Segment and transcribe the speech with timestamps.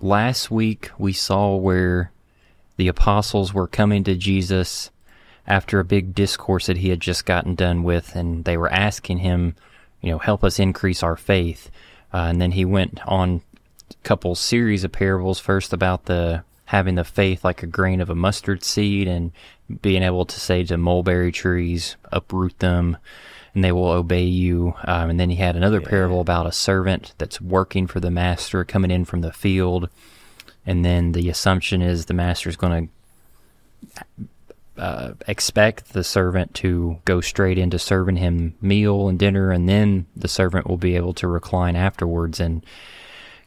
[0.00, 2.12] Last week we saw where
[2.76, 4.90] the apostles were coming to Jesus
[5.46, 9.18] after a big discourse that he had just gotten done with, and they were asking
[9.18, 9.56] him,
[10.00, 11.70] you know, help us increase our faith.
[12.12, 13.42] Uh, and then he went on
[13.90, 18.10] a couple series of parables, first about the having the faith like a grain of
[18.10, 19.32] a mustard seed and
[19.80, 22.96] being able to say to mulberry trees, uproot them
[23.58, 24.72] and they will obey you.
[24.84, 25.88] Um, and then he had another yeah.
[25.88, 29.88] parable about a servant that's working for the master coming in from the field.
[30.64, 32.88] And then the assumption is the master is going
[34.76, 39.68] to uh, expect the servant to go straight into serving him meal and dinner, and
[39.68, 42.38] then the servant will be able to recline afterwards.
[42.38, 42.64] And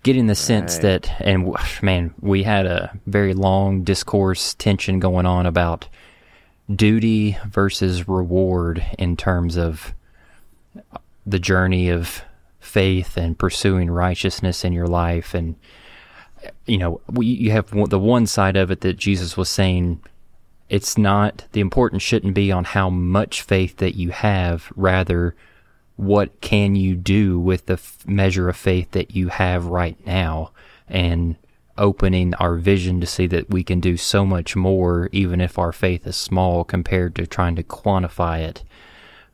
[0.04, 1.02] getting the sense right.
[1.02, 5.88] that, and man, we had a very long discourse tension going on about
[6.70, 9.94] duty versus reward in terms of
[11.26, 12.24] the journey of
[12.60, 15.34] faith and pursuing righteousness in your life.
[15.34, 15.56] And
[16.66, 20.02] you know we, you have the one side of it that Jesus was saying
[20.70, 24.72] it's not the importance shouldn't be on how much faith that you have.
[24.76, 25.36] Rather
[25.98, 30.52] what can you do with the f- measure of faith that you have right now?
[30.88, 31.36] And
[31.78, 35.72] opening our vision to see that we can do so much more even if our
[35.72, 38.64] faith is small compared to trying to quantify it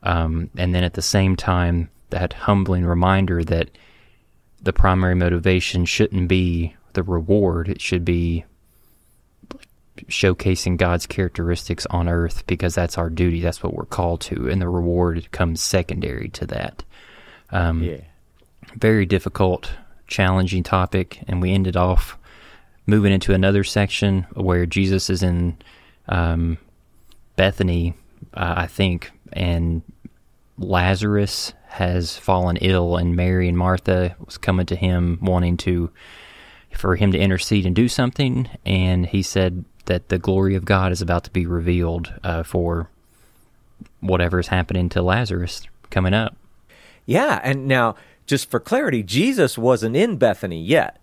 [0.02, 3.70] um, and then at the same time that humbling reminder that
[4.62, 8.44] the primary motivation shouldn't be the reward it should be
[10.06, 13.40] showcasing God's characteristics on earth because that's our duty.
[13.40, 16.84] That's what we're called to, and the reward comes secondary to that.
[17.50, 18.00] Um, yeah.
[18.74, 19.70] Very difficult,
[20.06, 22.18] challenging topic, and we ended off
[22.86, 25.56] moving into another section where Jesus is in
[26.08, 26.58] um,
[27.36, 27.94] Bethany,
[28.34, 29.82] uh, I think, and
[30.58, 35.90] Lazarus has fallen ill, and Mary and Martha was coming to him wanting to
[36.72, 40.92] for him to intercede and do something, and he said that the glory of God
[40.92, 42.90] is about to be revealed uh, for
[44.00, 46.36] whatever is happening to Lazarus coming up.
[47.06, 47.96] Yeah, and now
[48.26, 51.00] just for clarity, Jesus wasn't in Bethany yet.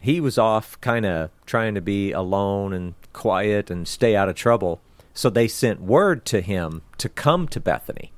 [0.00, 4.34] He was off kind of trying to be alone and quiet and stay out of
[4.34, 4.80] trouble.
[5.14, 8.12] So they sent word to him to come to Bethany.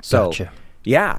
[0.00, 0.52] So, gotcha.
[0.82, 1.18] yeah,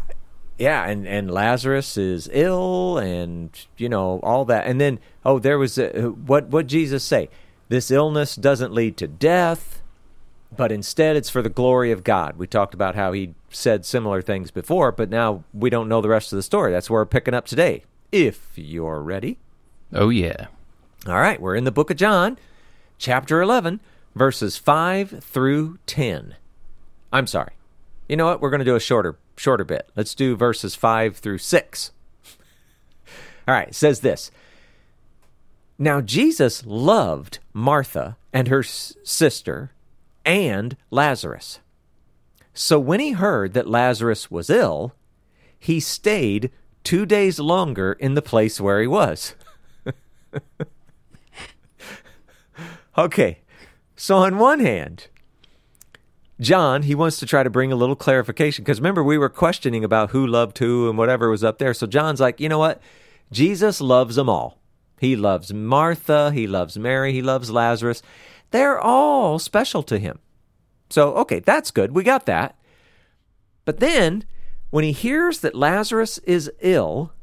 [0.58, 5.58] yeah, and and Lazarus is ill, and you know all that, and then oh, there
[5.58, 7.30] was a, what what Jesus say?
[7.70, 9.82] This illness doesn't lead to death,
[10.56, 12.38] but instead it's for the glory of God.
[12.38, 16.10] We talked about how he said similar things before, but now we don't know the
[16.10, 16.72] rest of the story.
[16.72, 17.84] That's where we're picking up today.
[18.12, 19.40] If you're ready.
[19.92, 20.48] Oh, yeah.
[21.08, 22.38] All right, we're in the book of John,
[22.98, 23.80] chapter 11,
[24.16, 26.36] verses 5 through 10.
[27.12, 27.54] I'm sorry.
[28.08, 28.42] You know what?
[28.42, 29.90] We're going to do a shorter shorter bit.
[29.96, 31.92] Let's do verses 5 through 6.
[33.48, 34.32] All right, says this.
[35.78, 39.72] Now, Jesus loved Martha and her sister
[40.24, 41.60] and Lazarus.
[42.54, 44.94] So when he heard that Lazarus was ill,
[45.58, 46.52] he stayed
[46.84, 49.34] two days longer in the place where he was.
[52.98, 53.40] okay,
[53.96, 55.08] so on one hand,
[56.40, 59.84] John, he wants to try to bring a little clarification because remember, we were questioning
[59.84, 61.74] about who loved who and whatever was up there.
[61.74, 62.82] So John's like, you know what?
[63.32, 64.60] Jesus loves them all.
[65.00, 66.32] He loves Martha.
[66.32, 67.14] He loves Mary.
[67.14, 68.02] He loves Lazarus.
[68.52, 70.20] They're all special to him.
[70.90, 71.92] So, okay, that's good.
[71.92, 72.56] We got that.
[73.66, 74.26] But then,
[74.70, 77.14] when he hears that Lazarus is ill,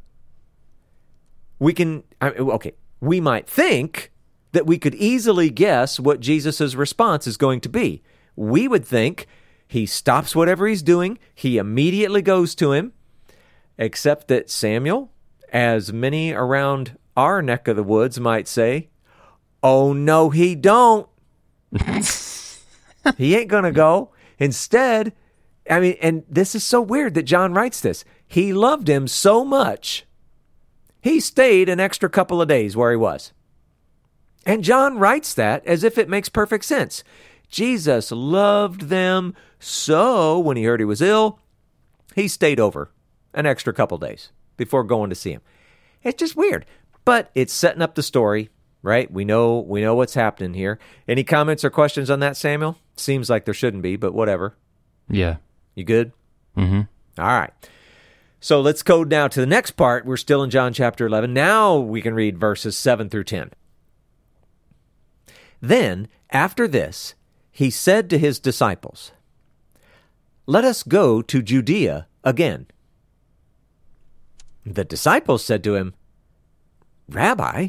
[1.59, 4.11] we can, okay, we might think
[4.53, 8.03] that we could easily guess what Jesus' response is going to be.
[8.37, 9.27] We would think
[9.67, 12.93] he stops whatever he's doing, he immediately goes to him,
[13.79, 15.13] except that Samuel,
[15.53, 18.89] as many around our neck of the woods might say,
[19.63, 21.09] Oh, no, he don't.
[23.19, 24.11] he ain't going to go.
[24.39, 25.13] Instead,
[25.69, 28.05] I mean, and this is so weird that John writes this.
[28.27, 30.07] He loved him so much,
[31.03, 33.33] he stayed an extra couple of days where he was.
[34.47, 37.05] And John writes that as if it makes perfect sense.
[37.49, 41.39] Jesus loved them so when he heard he was ill,
[42.15, 42.91] he stayed over
[43.35, 45.43] an extra couple days before going to see him.
[46.03, 46.65] It's just weird.
[47.05, 48.51] But it's setting up the story.
[48.83, 49.11] right?
[49.11, 50.79] We know we know what's happening here.
[51.07, 52.79] Any comments or questions on that, Samuel?
[52.97, 54.57] Seems like there shouldn't be, but whatever.
[55.09, 55.37] Yeah.
[55.75, 56.13] You good?
[56.57, 56.81] Mm-hmm.
[57.21, 57.53] All right.
[58.41, 60.07] So let's go now to the next part.
[60.07, 61.35] We're still in John chapter 11.
[61.35, 63.51] Now we can read verses 7 through 10.
[65.61, 67.15] Then, after this,
[67.51, 69.13] he said to his disciples,
[70.47, 72.67] Let us go to Judea again.
[74.65, 75.95] The disciples said to him,
[77.09, 77.69] Rabbi,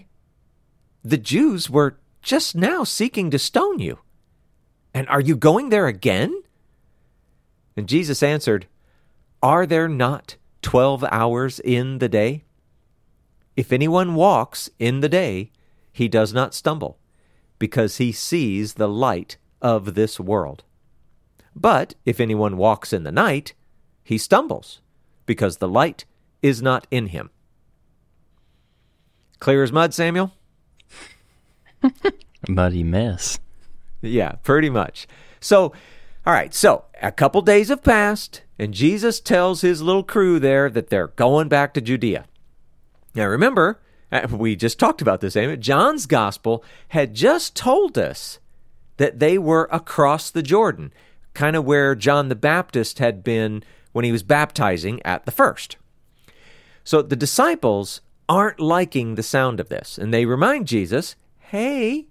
[1.04, 4.00] the Jews were just now seeking to stone you.
[4.94, 6.44] And are you going there again?
[7.76, 8.68] And Jesus answered,
[9.42, 12.44] Are there not twelve hours in the day?
[13.56, 15.52] If anyone walks in the day,
[15.92, 17.00] he does not stumble,
[17.62, 20.64] because he sees the light of this world.
[21.56, 23.54] But if anyone walks in the night,
[24.04, 24.82] he stumbles,
[25.28, 26.06] because the light
[26.42, 27.30] is not in him.
[29.38, 30.32] Clear as mud, Samuel?
[32.50, 33.38] Muddy mess.
[34.02, 35.08] Yeah, pretty much.
[35.40, 35.66] So,
[36.26, 40.68] all right, so a couple days have passed, and Jesus tells his little crew there
[40.72, 42.26] that they're going back to Judea.
[43.14, 43.80] Now, remember,
[44.12, 45.58] Uh, we just talked about this, Amy.
[45.58, 48.40] John's gospel had just told us
[48.98, 50.94] that they were across the Jordan,
[51.34, 53.64] kind of where John the Baptist had been
[53.94, 55.78] when he was baptizing at the first.
[56.84, 62.08] So the disciples aren't liking the sound of this, and they remind Jesus, hey,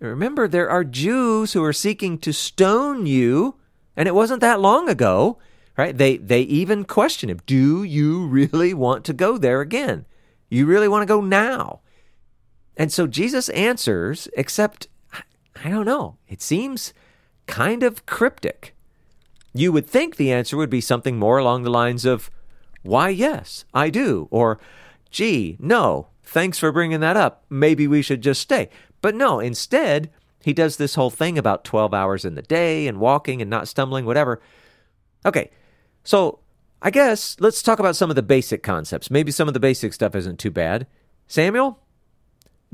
[0.00, 3.56] remember there are Jews who are seeking to stone you,
[3.96, 5.38] and it wasn't that long ago,
[5.76, 5.96] right?
[5.96, 10.06] They they even question him, do you really want to go there again?
[10.48, 11.80] You really want to go now?
[12.76, 14.88] And so Jesus answers, except
[15.64, 16.18] I don't know.
[16.28, 16.94] It seems
[17.46, 18.74] kind of cryptic.
[19.52, 22.30] You would think the answer would be something more along the lines of,
[22.82, 24.28] Why, yes, I do.
[24.30, 24.60] Or,
[25.10, 27.44] Gee, no, thanks for bringing that up.
[27.50, 28.68] Maybe we should just stay.
[29.00, 30.10] But no, instead,
[30.44, 33.68] he does this whole thing about 12 hours in the day and walking and not
[33.68, 34.40] stumbling, whatever.
[35.26, 35.50] Okay,
[36.04, 36.40] so
[36.80, 39.10] I guess let's talk about some of the basic concepts.
[39.10, 40.86] Maybe some of the basic stuff isn't too bad.
[41.26, 41.80] Samuel?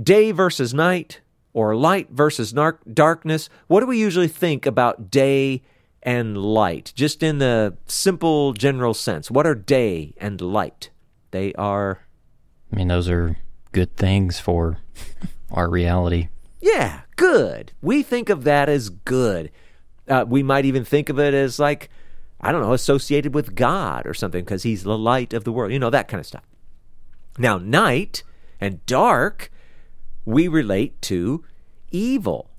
[0.01, 1.21] Day versus night,
[1.53, 3.49] or light versus nar- darkness.
[3.69, 5.63] What do we usually think about day
[6.03, 6.93] and light?
[6.95, 9.31] Just in the simple general sense.
[9.31, 10.91] What are day and light?
[11.31, 12.01] They are.
[12.73, 13.37] I mean, those are
[13.73, 14.79] good things for
[15.51, 16.29] our reality.
[16.61, 17.73] Yeah, good.
[17.81, 19.51] We think of that as good.
[20.09, 21.89] Uh, we might even think of it as like,
[22.45, 25.73] I don't know, associated with God or something because he's the light of the world,
[25.73, 26.45] you know, that kind of stuff.
[27.39, 28.23] Now, night
[28.61, 29.51] and dark,
[30.25, 31.45] we relate to
[31.91, 32.51] evil,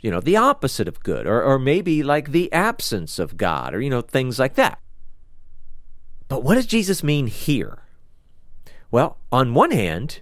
[0.00, 3.80] you know, the opposite of good, or, or maybe like the absence of God, or,
[3.80, 4.80] you know, things like that.
[6.28, 7.78] But what does Jesus mean here?
[8.90, 10.20] Well, on one hand,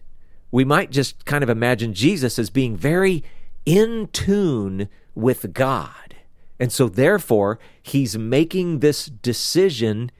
[0.50, 3.24] we might just kind of imagine Jesus as being very
[3.64, 6.15] in tune with God.
[6.58, 10.10] And so, therefore, he's making this decision,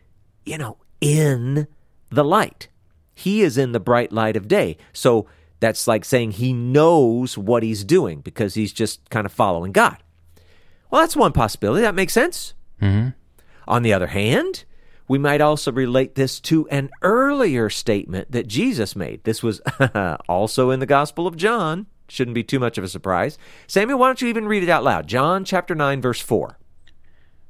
[0.45, 1.67] you know, in
[2.11, 2.69] the light.
[3.15, 4.77] He is in the bright light of day.
[4.93, 5.27] So,
[5.61, 9.97] that's like saying he knows what he's doing because he's just kind of following God.
[10.91, 11.83] Well, that's one possibility.
[11.83, 12.55] That makes sense.
[12.81, 13.11] Mm-hmm.
[13.67, 14.65] On the other hand,
[15.09, 19.25] we might also relate this to an earlier statement that Jesus made.
[19.25, 19.61] This was
[20.29, 21.87] also in the Gospel of John.
[22.09, 23.39] Shouldn't be too much of a surprise.
[23.67, 25.07] Samuel, why don't you even read it out loud?
[25.07, 26.59] John chapter 9, verse 4.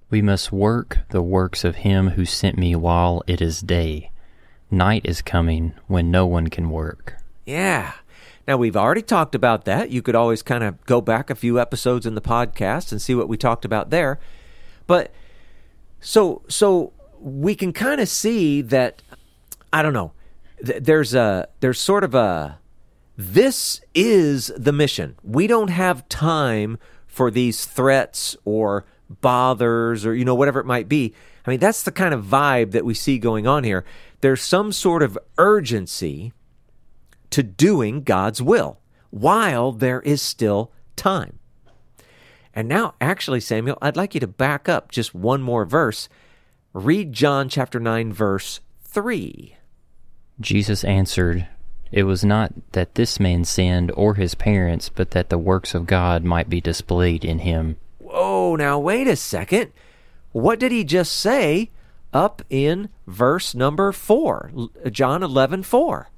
[0.09, 4.11] We must work the works of him who sent me while it is day.
[4.71, 7.17] Night is coming when no one can work.
[7.45, 7.93] Yeah.
[8.47, 9.91] Now, we've already talked about that.
[9.91, 13.15] You could always kind of go back a few episodes in the podcast and see
[13.15, 14.21] what we talked about there.
[14.87, 15.13] But
[16.01, 19.03] so, so we can kind of see that,
[19.73, 20.13] I don't know,
[20.65, 22.59] th- there's a, there's sort of a,
[23.17, 25.17] this is the mission.
[25.23, 30.89] We don't have time for these threats or bothers or, you know, whatever it might
[30.89, 31.15] be.
[31.47, 33.85] I mean, that's the kind of vibe that we see going on here.
[34.21, 36.33] There's some sort of urgency
[37.31, 38.81] to doing God's will
[39.11, 41.39] while there is still time.
[42.53, 46.09] And now, actually, Samuel, I'd like you to back up just one more verse.
[46.73, 49.57] Read John chapter 9, verse 3.
[50.41, 51.49] Jesus answered,
[51.93, 55.87] It was not that this man sinned or his parents, but that the works of
[55.87, 57.77] God might be displayed in him.
[57.99, 59.73] Whoa, now wait a second.
[60.33, 61.71] What did he just say
[62.13, 64.51] up in verse number 4?
[64.91, 66.09] John 11, 4.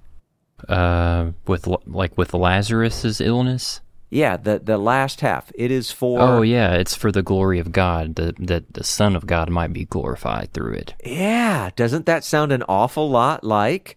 [0.69, 3.81] Uh, with like with Lazarus's illness.
[4.11, 5.53] Yeah, the the last half.
[5.55, 9.15] It is for Oh yeah, it's for the glory of God, that that the Son
[9.15, 10.95] of God might be glorified through it.
[11.05, 13.97] Yeah, doesn't that sound an awful lot like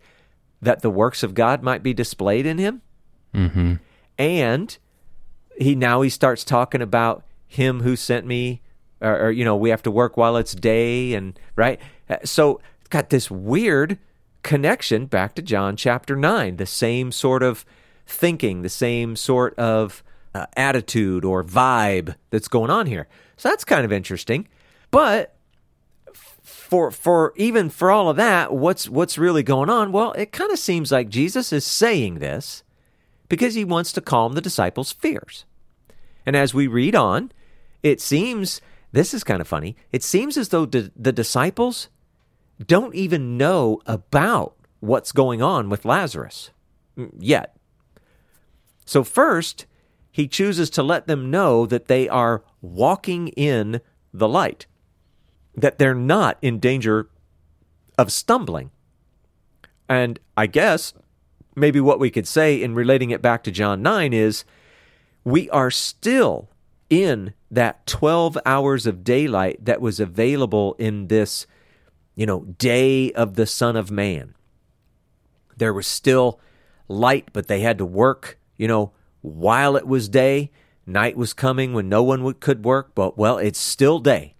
[0.61, 2.81] that the works of God might be displayed in him?
[3.33, 3.75] Mm-hmm.
[4.17, 4.77] and
[5.57, 8.61] he now he starts talking about him who sent me
[8.99, 12.59] or, or, you know we have to work while it's day and right Uh, so
[12.79, 13.97] it's got this weird
[14.43, 17.63] connection back to john chapter 9 the same sort of
[18.05, 20.03] thinking the same sort of
[20.35, 24.45] uh, attitude or vibe that's going on here so that's kind of interesting
[24.91, 25.35] but
[26.71, 29.91] for for even for all of that what's what's really going on?
[29.91, 32.63] Well it kind of seems like jesus is saying this
[33.27, 35.45] because he wants to calm the disciples fears.
[36.25, 37.33] And as we read on
[37.83, 38.61] it seems
[38.93, 41.89] this is kind of funny it seems as though the, the disciples
[42.65, 46.51] don't even know about what's going on with lazarus
[47.19, 47.57] yet.
[48.85, 49.65] So first
[50.09, 53.81] he chooses to let them know that they are walking in
[54.13, 54.67] the light
[55.55, 57.09] that they're not in danger
[57.97, 58.71] of stumbling.
[59.89, 60.93] And I guess
[61.55, 64.45] maybe what we could say in relating it back to John 9 is
[65.23, 66.49] we are still
[66.89, 71.45] in that 12 hours of daylight that was available in this,
[72.15, 74.33] you know, day of the Son of Man.
[75.57, 76.39] There was still
[76.87, 80.51] light, but they had to work, you know, while it was day.
[80.85, 84.35] Night was coming when no one would, could work, but well, it's still day.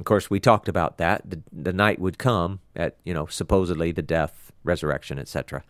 [0.00, 1.22] Of course, we talked about that.
[1.28, 5.62] The, the night would come at, you know, supposedly the death, resurrection, etc.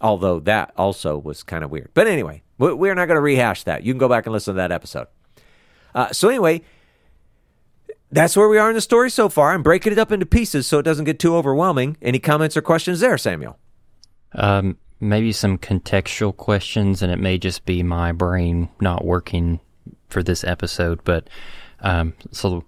[0.00, 1.90] Although that also was kind of weird.
[1.94, 3.84] But anyway, we- we're not going to rehash that.
[3.84, 5.06] You can go back and listen to that episode.
[5.94, 6.62] Uh, so anyway,
[8.10, 9.52] that's where we are in the story so far.
[9.52, 11.96] I'm breaking it up into pieces so it doesn't get too overwhelming.
[12.02, 13.58] Any comments or questions there, Samuel?
[14.32, 19.60] Um, maybe some contextual questions, and it may just be my brain not working
[20.08, 21.02] for this episode.
[21.04, 21.28] But
[21.80, 22.64] um, so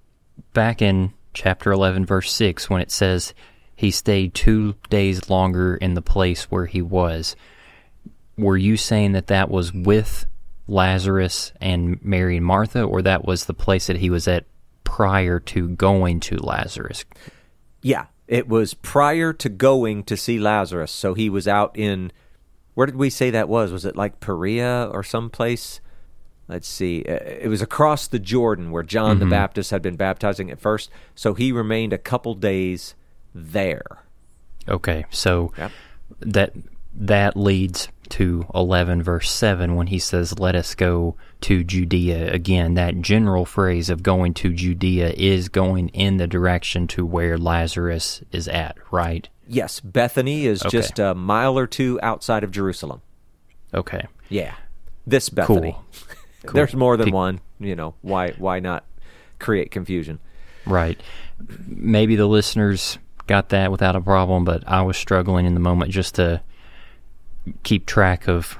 [0.53, 3.35] back in chapter 11, verse 6, when it says
[3.75, 7.37] he stayed two days longer in the place where he was,
[8.37, 10.27] were you saying that that was with
[10.69, 14.45] Lazarus and Mary and Martha, or that was the place that he was at
[14.85, 17.05] prior to going to Lazarus?
[17.83, 20.93] Yeah, it was prior to going to see Lazarus.
[20.93, 22.13] So he was out in,
[22.75, 23.73] where did we say that was?
[23.73, 25.81] Was it like Perea or someplace?
[26.49, 27.05] Let's see.
[27.09, 30.91] Uh, It was across the Jordan where John the Baptist had been baptizing at first.
[31.15, 32.95] So he remained a couple days
[33.35, 33.85] there.
[34.69, 35.71] Okay, so Yep.
[36.21, 36.53] that
[36.95, 42.75] that leads to 11 verse 7 when he says let us go to Judea again
[42.75, 48.23] that general phrase of going to Judea is going in the direction to where Lazarus
[48.31, 50.69] is at right Yes, Bethany is Okay.
[50.69, 53.01] just a mile or two outside of Jerusalem.
[53.73, 54.53] okay Yeah.
[55.07, 55.73] This Bethany.
[55.73, 55.85] Cool.
[56.53, 57.41] There's more than Pe- one.
[57.61, 58.85] You know, why why not
[59.39, 60.19] create confusion?
[60.65, 61.01] right
[61.67, 62.97] maybe the listeners
[63.27, 66.41] got that without a problem but I was struggling in the moment just to
[67.65, 68.57] keep track of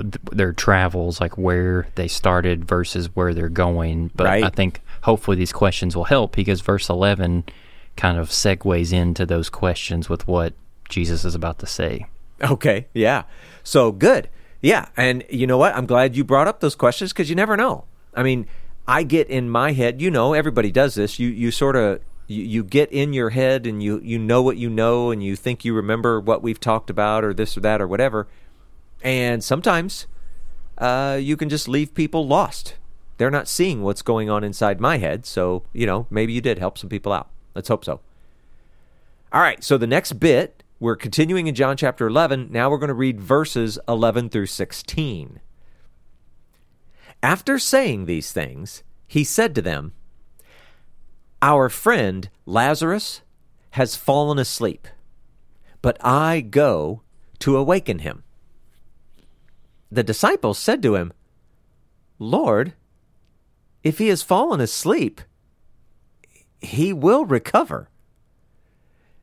[0.00, 4.42] th- their travels like where they started versus where they're going but Right.
[4.42, 7.44] I think hopefully these questions will help because verse 11
[7.96, 10.52] kind of segues into those questions with what
[10.88, 12.06] Jesus is about to say
[12.42, 13.22] Okay, yeah.
[13.62, 14.28] So good.
[14.66, 15.76] Yeah, and you know what?
[15.76, 17.84] I'm glad you brought up those questions because you never know.
[18.12, 18.48] I mean,
[18.88, 21.20] I get in my head, you know, everybody does this.
[21.20, 24.56] You you sort of you, you get in your head and you you know what
[24.56, 27.80] you know and you think you remember what we've talked about or this or that
[27.80, 28.26] or whatever.
[29.04, 30.08] And sometimes
[30.78, 32.74] uh, you can just leave people lost.
[33.18, 35.26] They're not seeing what's going on inside my head.
[35.26, 37.28] So, you know, maybe you did help some people out.
[37.54, 38.00] Let's hope so.
[39.32, 42.48] All right, so the next bit, we're continuing in John chapter 11.
[42.50, 45.40] Now we're going to read verses 11 through 16.
[47.22, 49.94] After saying these things, he said to them,
[51.40, 53.22] Our friend Lazarus
[53.70, 54.86] has fallen asleep,
[55.80, 57.02] but I go
[57.38, 58.22] to awaken him.
[59.90, 61.12] The disciples said to him,
[62.18, 62.74] Lord,
[63.82, 65.22] if he has fallen asleep,
[66.60, 67.88] he will recover.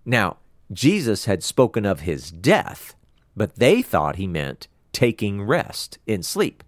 [0.05, 0.37] Now,
[0.73, 2.95] Jesus had spoken of his death,
[3.35, 6.63] but they thought he meant taking rest in sleep.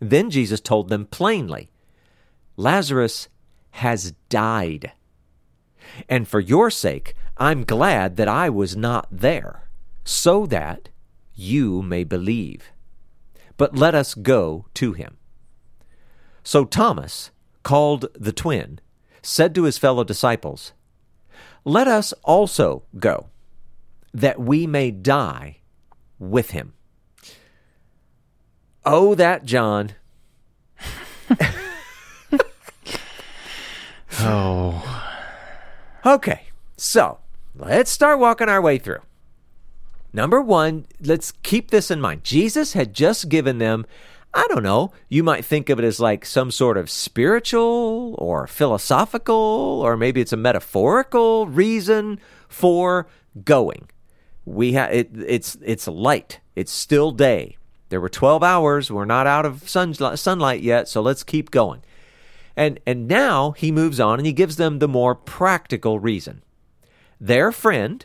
[0.00, 1.70] Then Jesus told them plainly
[2.56, 3.28] Lazarus
[3.72, 4.92] has died.
[6.08, 9.68] And for your sake, I'm glad that I was not there,
[10.04, 10.88] so that
[11.34, 12.70] you may believe.
[13.56, 15.18] But let us go to him.
[16.42, 17.30] So Thomas,
[17.62, 18.80] called the twin,
[19.22, 20.72] said to his fellow disciples,
[21.66, 23.26] Let us also go,
[24.14, 25.56] that we may die
[26.16, 26.74] with him.
[28.84, 29.90] Oh, that John.
[34.20, 35.02] oh
[36.06, 36.42] Okay,
[36.76, 37.18] so
[37.56, 39.00] let's start walking our way through.
[40.12, 42.22] number one, let's keep this in mind.
[42.22, 43.84] Jesus had just given them,
[44.36, 48.46] I don't know, you might think of it as like some sort of spiritual or
[48.46, 53.06] philosophical, or maybe it's a metaphorical reason for
[53.44, 53.88] going.
[54.44, 56.40] We have it, it's it's light.
[56.54, 57.56] It's still day.
[57.88, 58.90] There were 12 hours.
[58.90, 61.82] We're not out of sun, sunlight yet, so let's keep going.
[62.54, 66.42] And and now he moves on and he gives them the more practical reason.
[67.18, 68.04] Their friend,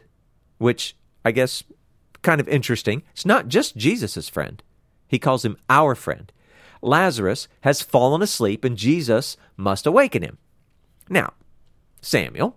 [0.59, 0.95] which
[1.25, 1.61] I guess
[2.21, 4.63] kind of interesting, it's not just Jesus' friend.
[5.11, 6.31] He calls him our friend.
[6.81, 10.37] Lazarus has fallen asleep and Jesus must awaken him.
[11.09, 11.33] Now,
[12.01, 12.55] Samuel,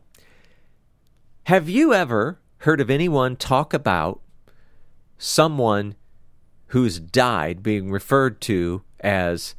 [1.46, 4.20] have you ever heard of anyone talk about
[5.18, 5.96] someone
[6.68, 9.56] who's died being referred to as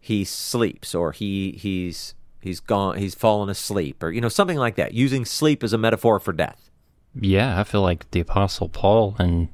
[0.00, 4.76] he sleeps or he he's he's gone he's fallen asleep or you know something like
[4.76, 6.70] that using sleep as a metaphor for death
[7.14, 9.48] Yeah, I feel like the Apostle Paul in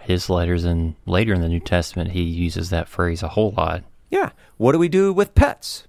[0.00, 3.84] his letters and later in the New Testament, he uses that phrase a whole lot.
[4.10, 4.30] yeah.
[4.56, 5.86] What do we do with pets?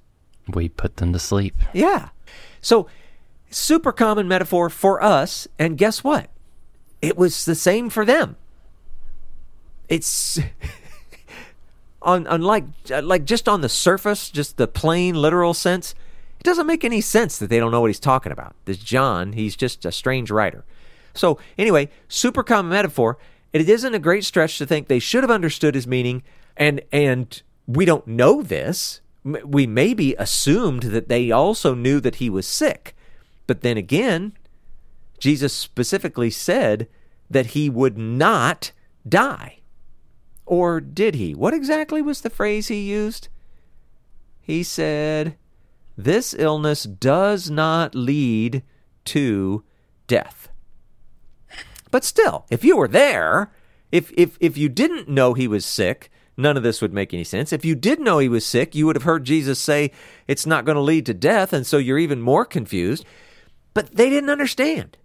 [0.47, 1.55] We put them to sleep.
[1.73, 2.09] yeah.
[2.61, 2.87] So
[3.49, 6.29] super common metaphor for us and guess what?
[7.01, 8.37] It was the same for them.
[9.89, 10.39] It's
[12.01, 12.63] on unlike
[13.03, 15.93] like just on the surface just the plain literal sense
[16.39, 18.55] it doesn't make any sense that they don't know what he's talking about.
[18.65, 20.63] This john he's just a strange writer.
[21.13, 23.17] So anyway super common metaphor
[23.53, 26.23] it isn't a great stretch to think they should have understood his meaning
[26.57, 32.29] and and we don't know this we maybe assumed that they also knew that he
[32.29, 32.95] was sick
[33.47, 34.33] but then again
[35.19, 36.87] jesus specifically said
[37.29, 38.71] that he would not
[39.07, 39.61] die
[40.51, 41.33] or did he?
[41.33, 43.29] What exactly was the phrase he used?
[44.41, 45.37] He said,
[45.95, 48.61] This illness does not lead
[49.05, 49.63] to
[50.07, 50.40] death.
[51.91, 53.51] But still, if you were there,
[53.91, 57.23] if, if, if you didn't know he was sick, none of this would make any
[57.23, 57.53] sense.
[57.53, 59.91] If you did know he was sick, you would have heard Jesus say
[60.27, 63.05] it's not going to lead to death, and so you're even more confused.
[63.73, 64.97] But they didn't understand.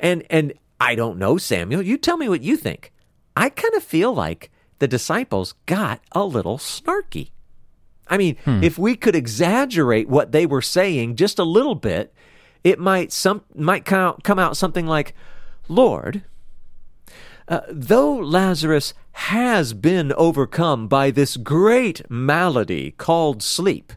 [0.00, 2.92] And and I don't know, Samuel, you tell me what you think.
[3.36, 7.30] I kind of feel like the disciples got a little snarky.
[8.08, 8.62] I mean, hmm.
[8.62, 12.12] if we could exaggerate what they were saying just a little bit,
[12.62, 15.14] it might some might come out, come out something like,
[15.68, 16.22] "Lord,
[17.48, 23.92] uh, though Lazarus has been overcome by this great malady called sleep,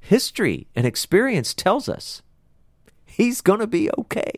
[0.00, 2.22] history and experience tells us
[3.04, 4.32] he's going to be okay."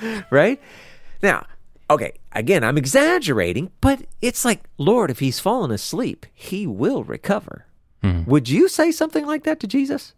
[0.30, 0.60] right?
[1.22, 1.46] Now,
[1.90, 7.66] okay, again, I'm exaggerating, but it's like, Lord, if he's fallen asleep, he will recover.
[8.26, 10.12] Would you say something like that to Jesus?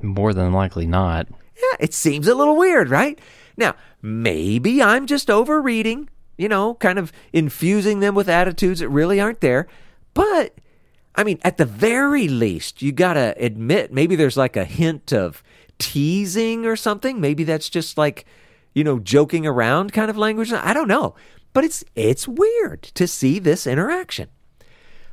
[0.00, 1.26] More than likely not.
[1.30, 3.20] Yeah, it seems a little weird, right?
[3.60, 9.20] Now, maybe I'm just overreading, you know, kind of infusing them with attitudes that really
[9.20, 9.68] aren't there.
[10.14, 10.54] But,
[11.14, 15.12] I mean, at the very least, you got to admit maybe there's like a hint
[15.12, 15.42] of
[15.78, 17.20] teasing or something.
[17.20, 18.24] Maybe that's just like,
[18.74, 20.52] you know, joking around kind of language.
[20.52, 21.14] I don't know.
[21.52, 24.28] But it's it's weird to see this interaction.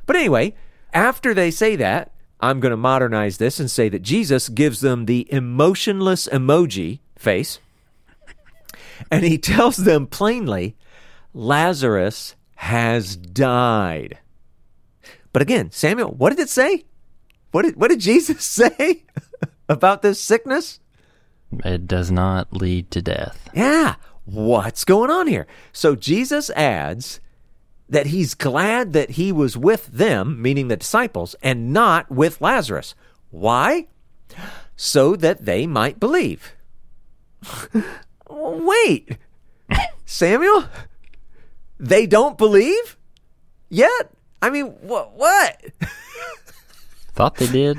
[0.06, 0.54] But anyway,
[0.94, 5.04] after they say that, I'm going to modernize this and say that Jesus gives them
[5.04, 7.58] the emotionless emoji face.
[9.10, 10.76] And he tells them plainly,
[11.34, 14.18] Lazarus has died.
[15.32, 16.84] But again, Samuel, what did it say?
[17.52, 19.04] What did, what did Jesus say
[19.68, 20.80] about this sickness?
[21.64, 23.48] It does not lead to death.
[23.54, 25.46] Yeah, what's going on here?
[25.72, 27.20] So Jesus adds
[27.88, 32.94] that he's glad that he was with them, meaning the disciples, and not with Lazarus.
[33.30, 33.86] Why?
[34.76, 36.54] So that they might believe.
[38.28, 39.16] Wait,
[40.04, 40.64] Samuel?
[41.78, 42.96] They don't believe
[43.68, 44.10] yet?
[44.40, 45.14] I mean, what?
[45.14, 45.60] What?
[47.14, 47.78] Thought they did.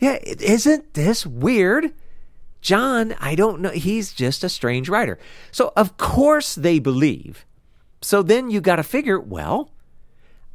[0.00, 1.92] Yeah, is isn't this weird?
[2.60, 3.70] John, I don't know.
[3.70, 5.18] He's just a strange writer.
[5.52, 7.44] So, of course, they believe.
[8.00, 9.70] So then you got to figure, well,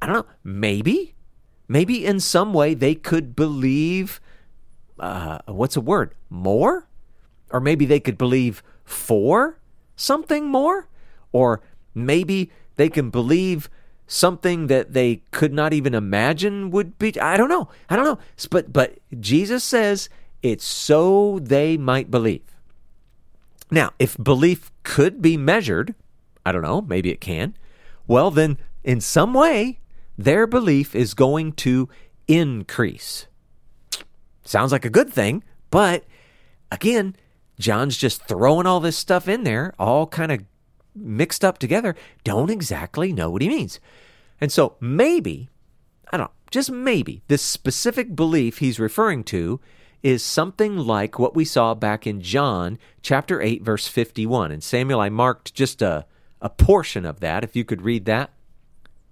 [0.02, 1.13] I don't know, maybe,
[1.68, 4.20] maybe in some way they could believe,
[5.00, 6.15] uh, what's a word?
[6.30, 6.88] More?
[7.52, 9.60] Or maybe they could believe for
[9.95, 10.88] something more?
[11.32, 11.62] Or
[11.93, 13.69] maybe they can believe
[14.08, 17.69] something that they could not even imagine would be I don't know.
[17.89, 18.19] I don't know.
[18.49, 20.10] But but Jesus says
[20.41, 22.41] it's so they might believe.
[23.71, 25.93] Now, if belief could be measured,
[26.43, 27.56] I don't know, maybe it can.
[28.08, 29.80] Well, then in some way
[30.17, 31.88] their belief is going to
[32.28, 33.28] increase.
[34.43, 36.04] Sounds like a good thing, but
[36.71, 37.15] again,
[37.60, 40.43] John's just throwing all this stuff in there, all kind of
[40.95, 43.80] mixed up together, don't exactly know what he means.
[44.41, 45.50] And so maybe,
[46.12, 49.60] I don't know, just maybe, this specific belief he's referring to
[50.02, 54.52] is something like what we saw back in John chapter 8, verse 51.
[54.52, 56.06] And Samuel, I marked just a,
[56.41, 58.32] a portion of that, if you could read that.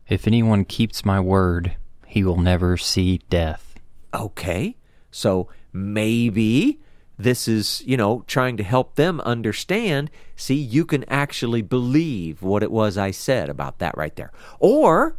[0.07, 3.75] If anyone keeps my word, he will never see death.
[4.13, 4.77] Okay,
[5.11, 6.79] so maybe
[7.17, 10.11] this is, you know, trying to help them understand.
[10.35, 14.31] See, you can actually believe what it was I said about that right there.
[14.59, 15.15] Or,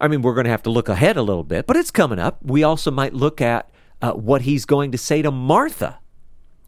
[0.00, 2.18] I mean, we're going to have to look ahead a little bit, but it's coming
[2.18, 2.38] up.
[2.42, 5.98] We also might look at uh, what he's going to say to Martha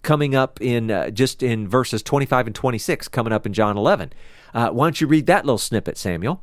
[0.02, 4.12] coming up in uh, just in verses 25 and 26 coming up in John 11.
[4.54, 6.42] Uh, why don't you read that little snippet, Samuel?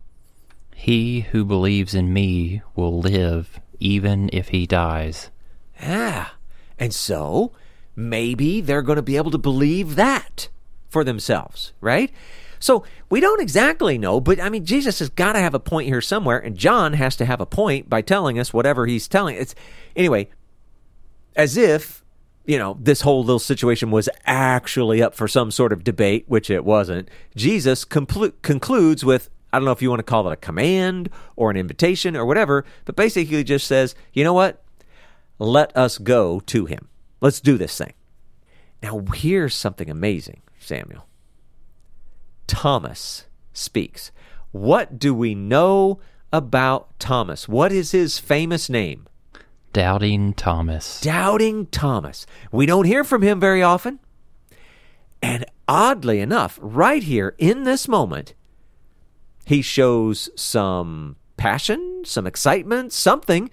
[0.74, 5.32] He who believes in me will live even if he dies.
[5.82, 6.28] Yeah.
[6.80, 7.52] And so
[7.96, 10.50] maybe they're going to be able to believe that
[10.90, 12.12] for themselves, right?
[12.60, 15.88] So we don't exactly know, but I mean, Jesus has got to have a point
[15.88, 19.36] here somewhere, and John has to have a point by telling us whatever he's telling.
[19.36, 19.56] It's
[19.96, 20.30] anyway,
[21.36, 22.04] as if
[22.46, 26.50] you know this whole little situation was actually up for some sort of debate, which
[26.50, 27.10] it wasn't.
[27.36, 31.50] Jesus concludes with I don't know if you want to call it a command or
[31.50, 34.62] an invitation or whatever, but basically just says, you know what?
[35.40, 36.88] Let us go to him.
[37.22, 37.94] Let's do this thing.
[38.82, 41.08] Now, here's something amazing, Samuel.
[42.48, 44.12] Thomas speaks.
[44.52, 46.00] What do we know
[46.32, 47.48] about Thomas?
[47.48, 49.08] What is his famous name?
[49.74, 51.02] Doubting Thomas.
[51.02, 52.26] Doubting Thomas.
[52.52, 54.00] We don't hear from him very often.
[55.22, 58.34] And oddly enough, right here in this moment,
[59.46, 63.50] he shows some passion, some excitement, something,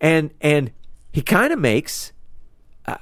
[0.00, 0.70] and and
[1.12, 2.12] he kind of makes,
[2.86, 2.96] uh,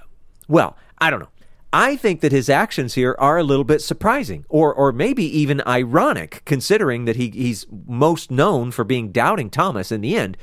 [0.48, 1.28] well, I don't know.
[1.72, 5.60] I think that his actions here are a little bit surprising, or or maybe even
[5.66, 9.92] ironic, considering that he he's most known for being doubting Thomas.
[9.92, 10.38] In the end,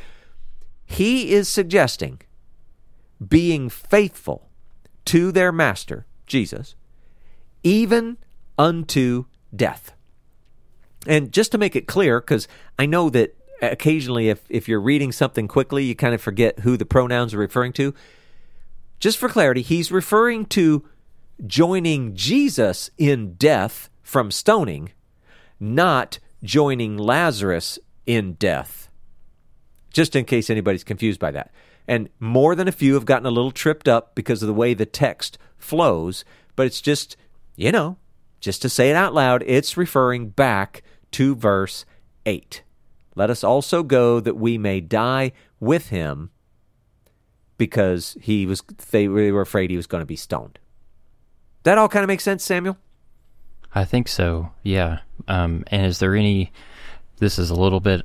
[0.86, 2.22] he is suggesting
[3.26, 4.50] being faithful
[5.06, 6.76] to their master Jesus,
[7.64, 8.18] even
[8.58, 9.94] unto death.
[11.08, 12.48] And just to make it clear, because
[12.78, 13.36] I know that
[13.72, 17.40] occasionally if, if you're reading something quickly, you kind of forget who the pronouns are
[17.40, 17.94] referring to.
[19.00, 20.88] Just for clarity, he's referring to
[21.46, 24.92] joining Jesus in death from stoning,
[25.60, 28.90] not joining Lazarus in death.
[29.92, 31.52] Just in case anybody's confused by that.
[31.88, 34.74] And more than a few have gotten a little tripped up because of the way
[34.74, 36.24] the text flows,
[36.56, 37.18] but it's just,
[37.56, 37.98] you know,
[38.40, 41.86] just to say it out loud, it's referring back to verse
[42.26, 42.64] 8.
[43.16, 46.32] Let us also go that we may die with him
[47.58, 50.60] because he was they were afraid he was going to be stoned.
[51.64, 52.78] That all kind of makes sense, Samuel?
[53.76, 54.52] I think so.
[54.64, 55.00] Yeah.
[55.28, 56.52] Um, and is there any?
[57.18, 58.02] This is a little bit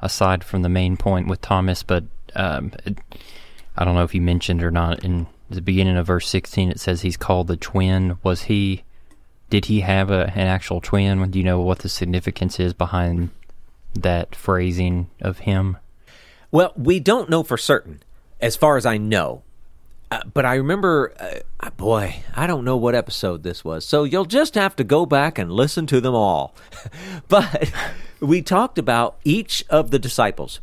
[0.00, 2.04] aside from the main point with Thomas, but
[2.34, 2.98] um, it,
[3.76, 5.04] I don't know if you mentioned or not.
[5.04, 8.18] In the beginning of verse sixteen, it says he's called the twin.
[8.22, 8.84] Was he?
[9.50, 11.30] Did he have a, an actual twin?
[11.30, 13.30] Do you know what the significance is behind
[14.02, 15.76] that phrasing of him?
[16.50, 18.02] Well, we don't know for certain,
[18.40, 19.42] as far as I know.
[20.10, 21.12] Uh, but I remember,
[21.60, 23.84] uh, boy, I don't know what episode this was.
[23.84, 26.54] So you'll just have to go back and listen to them all.
[27.28, 27.72] but
[28.20, 30.60] we talked about each of the disciples.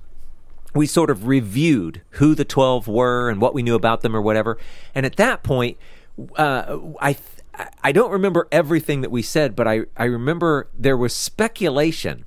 [0.73, 4.21] We sort of reviewed who the 12 were and what we knew about them or
[4.21, 4.57] whatever.
[4.95, 5.77] And at that point,
[6.37, 7.17] uh, I.
[7.83, 12.25] I don't remember everything that we said, but I, I remember there was speculation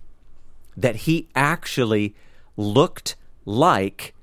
[0.76, 2.14] that he actually
[2.56, 4.14] looked like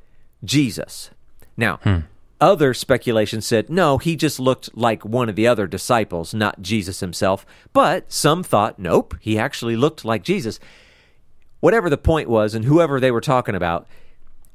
[0.44, 1.10] Jesus.
[1.58, 2.00] Now, Hmm.
[2.42, 7.00] other speculation said, no, he just looked like one of the other disciples, not Jesus
[7.00, 7.46] himself.
[7.72, 10.60] But some thought, nope, he actually looked like Jesus.
[11.62, 13.88] Whatever the point was, and whoever they were talking about,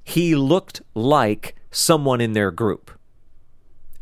[0.04, 2.90] he looked like someone in their group.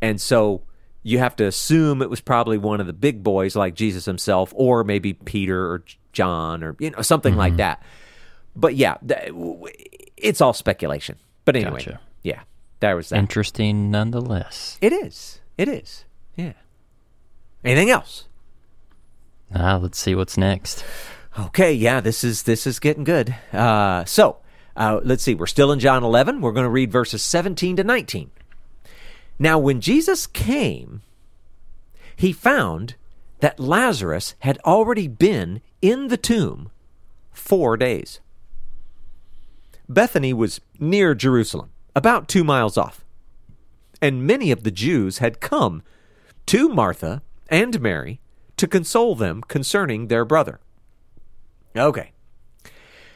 [0.03, 0.63] And so
[1.05, 4.53] you have to assume it was probably one of the big boys like Jesus himself,
[4.57, 5.85] or maybe Peter or
[6.17, 7.83] John or you know something like that.
[8.57, 9.33] But yeah, th-
[10.17, 11.17] it's all speculation.
[11.45, 12.01] But anyway, Gotcha.
[12.23, 12.41] yeah,
[12.81, 13.19] there was that.
[13.19, 14.79] Interesting nonetheless.
[14.81, 15.41] It is.
[15.59, 16.05] It is.
[16.37, 16.55] Yeah.
[17.63, 18.25] Anything else?
[19.55, 20.85] Ah, let's see what's next.
[21.39, 23.35] Okay, yeah, this is this is getting good.
[23.53, 24.39] Uh, so
[24.77, 25.35] uh, let's see.
[25.35, 26.41] We're still in John 11.
[26.41, 28.31] We're going to read verses 17 to 19.
[29.39, 31.03] Now, when Jesus came,
[32.17, 32.95] he found
[33.40, 36.70] that Lazarus had already been in the tomb
[37.33, 38.20] four days.
[39.88, 43.05] Bethany was near Jerusalem, about two miles off,
[44.03, 45.83] and many of the Jews had come
[46.46, 48.20] to Martha and Mary
[48.57, 50.61] to console them concerning their brother.
[51.77, 52.12] Okay.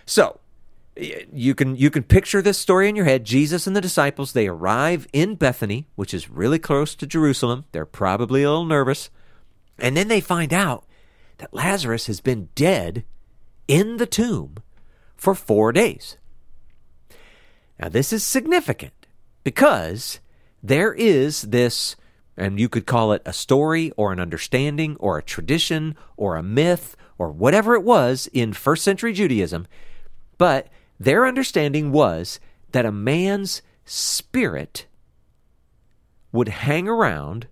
[0.06, 0.40] So,
[0.96, 3.24] you can you can picture this story in your head.
[3.24, 7.64] Jesus and the disciples, they arrive in Bethany, which is really close to Jerusalem.
[7.72, 9.10] They're probably a little nervous.
[9.80, 10.84] And then they find out
[11.38, 13.04] that Lazarus has been dead
[13.66, 14.56] in the tomb
[15.16, 16.16] for 4 days.
[17.78, 19.06] Now, this is significant
[19.42, 20.20] because
[20.62, 21.96] there is this,
[22.36, 26.42] and you could call it a story or an understanding or a tradition or a
[26.42, 29.66] myth or whatever it was in first century Judaism,
[30.36, 32.38] but their understanding was
[32.72, 34.86] that a man's spirit
[36.32, 37.46] would hang around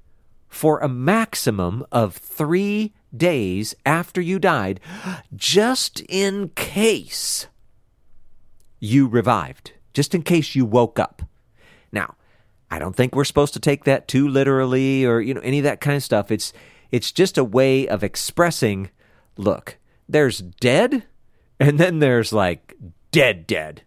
[0.58, 4.80] for a maximum of three days after you died,
[5.34, 7.46] just in case
[8.80, 11.22] you revived just in case you woke up.
[11.90, 12.14] Now,
[12.70, 15.64] I don't think we're supposed to take that too literally or you know any of
[15.64, 16.30] that kind of stuff.
[16.30, 16.52] It's
[16.92, 18.90] it's just a way of expressing,
[19.36, 19.76] look,
[20.08, 21.02] there's dead
[21.58, 22.74] and then there's like
[23.10, 23.82] dead dead.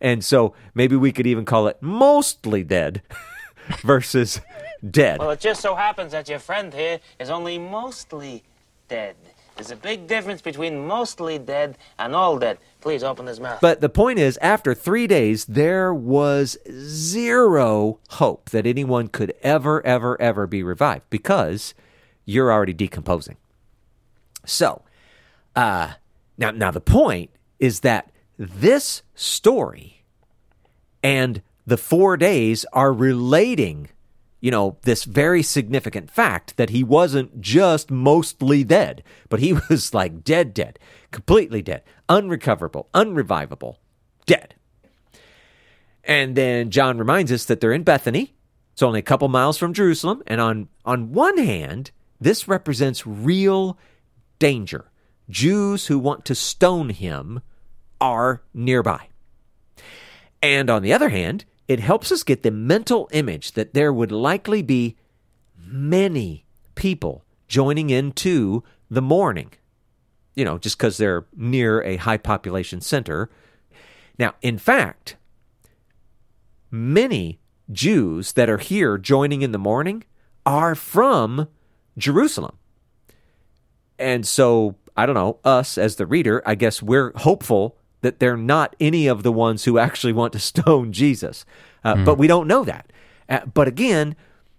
[0.00, 3.02] And so maybe we could even call it mostly dead
[3.82, 4.40] versus
[4.88, 5.18] dead.
[5.18, 8.42] Well, it just so happens that your friend here is only mostly
[8.88, 9.16] dead.
[9.56, 12.58] There's a big difference between mostly dead and all dead.
[12.80, 13.60] Please open his mouth.
[13.60, 19.84] But the point is, after three days, there was zero hope that anyone could ever,
[19.84, 21.74] ever, ever be revived because
[22.24, 23.36] you're already decomposing.
[24.46, 24.82] So,
[25.54, 25.92] uh,
[26.38, 30.04] now, now the point is that this story
[31.02, 33.90] and the four days are relating
[34.40, 39.94] you know, this very significant fact that he wasn't just mostly dead, but he was
[39.94, 40.78] like dead, dead,
[41.10, 43.78] completely dead, unrecoverable, unrevivable,
[44.26, 44.54] dead.
[46.04, 48.34] And then John reminds us that they're in Bethany.
[48.72, 50.22] It's only a couple miles from Jerusalem.
[50.26, 53.78] And on, on one hand, this represents real
[54.38, 54.90] danger.
[55.28, 57.40] Jews who want to stone him
[58.00, 59.08] are nearby.
[60.42, 64.10] And on the other hand, it helps us get the mental image that there would
[64.10, 64.96] likely be
[65.56, 69.52] many people joining into the mourning,
[70.34, 73.30] you know, just because they're near a high population center.
[74.18, 75.14] Now, in fact,
[76.72, 77.38] many
[77.70, 80.02] Jews that are here joining in the mourning
[80.44, 81.46] are from
[81.96, 82.56] Jerusalem.
[83.96, 88.36] And so, I don't know, us as the reader, I guess we're hopeful that they're
[88.36, 91.44] not any of the ones who actually want to stone Jesus.
[91.84, 92.04] Uh, mm.
[92.04, 92.92] But we don't know that.
[93.28, 94.16] Uh, but again,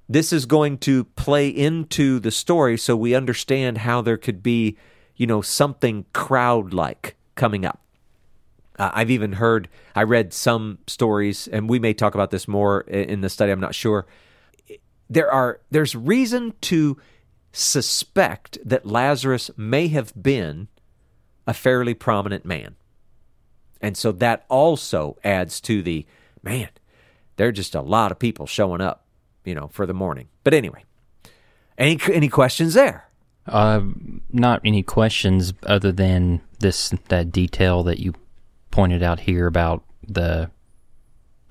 [0.07, 4.77] this is going to play into the story so we understand how there could be,
[5.15, 7.81] you know, something crowd like coming up.
[8.77, 12.81] Uh, I've even heard, I read some stories, and we may talk about this more
[12.81, 14.05] in the study, I'm not sure.
[15.09, 16.97] There are, there's reason to
[17.51, 20.67] suspect that Lazarus may have been
[21.45, 22.75] a fairly prominent man.
[23.81, 26.05] And so that also adds to the
[26.43, 26.69] man,
[27.37, 29.05] there are just a lot of people showing up,
[29.43, 30.27] you know, for the mourning.
[30.43, 30.85] But anyway,
[31.77, 33.09] any any questions there?
[33.47, 33.81] Uh,
[34.31, 38.13] not any questions other than this that detail that you
[38.69, 40.51] pointed out here about the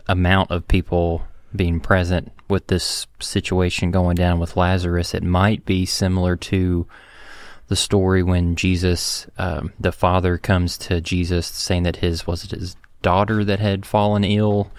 [0.08, 1.22] amount of people
[1.54, 5.14] being present with this situation going down with Lazarus.
[5.14, 6.86] It might be similar to
[7.70, 12.50] the story when Jesus, um, the father, comes to Jesus saying that his was it
[12.50, 14.72] his daughter that had fallen ill,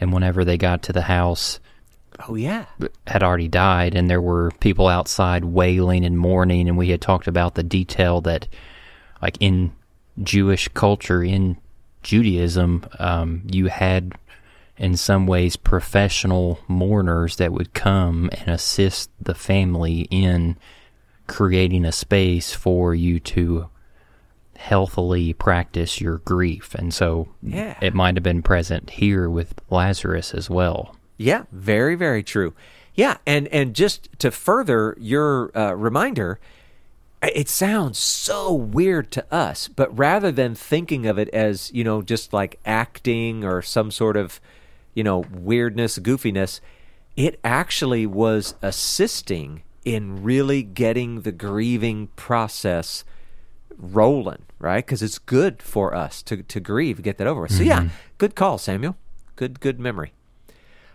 [0.00, 1.58] and whenever they got to the house,
[2.28, 2.66] oh yeah,
[3.08, 7.26] had already died, and there were people outside wailing and mourning, and we had talked
[7.26, 8.46] about the detail that,
[9.20, 9.72] like in
[10.22, 11.58] Jewish culture, in
[12.04, 14.12] Judaism, um, you had
[14.76, 20.56] in some ways professional mourners that would come and assist the family in
[21.28, 23.68] creating a space for you to
[24.56, 26.74] healthily practice your grief.
[26.74, 27.78] And so yeah.
[27.80, 30.96] it might have been present here with Lazarus as well.
[31.16, 32.54] Yeah, very, very true.
[32.94, 36.40] Yeah, and, and just to further your uh, reminder,
[37.22, 42.02] it sounds so weird to us, but rather than thinking of it as, you know,
[42.02, 44.40] just like acting or some sort of,
[44.94, 46.60] you know, weirdness, goofiness,
[47.16, 53.04] it actually was assisting in really getting the grieving process
[53.76, 54.84] rolling, right?
[54.84, 57.52] Because it's good for us to, to grieve, get that over with.
[57.52, 57.68] So, mm-hmm.
[57.68, 58.96] yeah, good call, Samuel.
[59.36, 60.12] Good, good memory.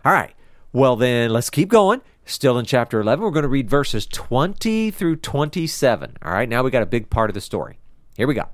[0.05, 0.33] All right.
[0.71, 2.01] Well, then let's keep going.
[2.25, 6.17] Still in chapter 11, we're going to read verses 20 through 27.
[6.21, 6.47] All right.
[6.47, 7.79] Now we got a big part of the story.
[8.15, 8.47] Here we go.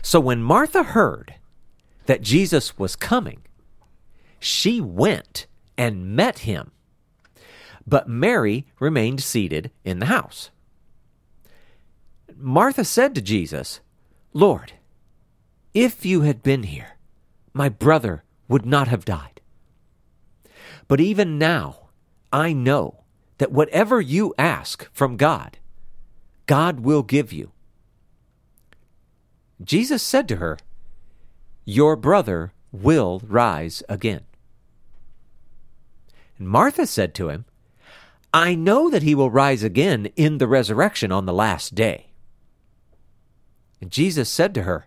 [0.00, 1.34] So, when Martha heard
[2.06, 3.42] that Jesus was coming,
[4.40, 5.46] she went
[5.78, 6.72] and met him
[7.86, 10.50] but Mary remained seated in the house.
[12.36, 13.80] Martha said to Jesus,
[14.32, 14.72] Lord,
[15.74, 16.96] if you had been here,
[17.52, 19.40] my brother would not have died.
[20.88, 21.88] But even now,
[22.32, 23.04] I know
[23.38, 25.58] that whatever you ask from God,
[26.46, 27.52] God will give you.
[29.62, 30.58] Jesus said to her,
[31.64, 34.22] Your brother will rise again.
[36.38, 37.44] And Martha said to him,
[38.34, 42.12] I know that he will rise again in the resurrection on the last day.
[43.80, 44.86] And Jesus said to her,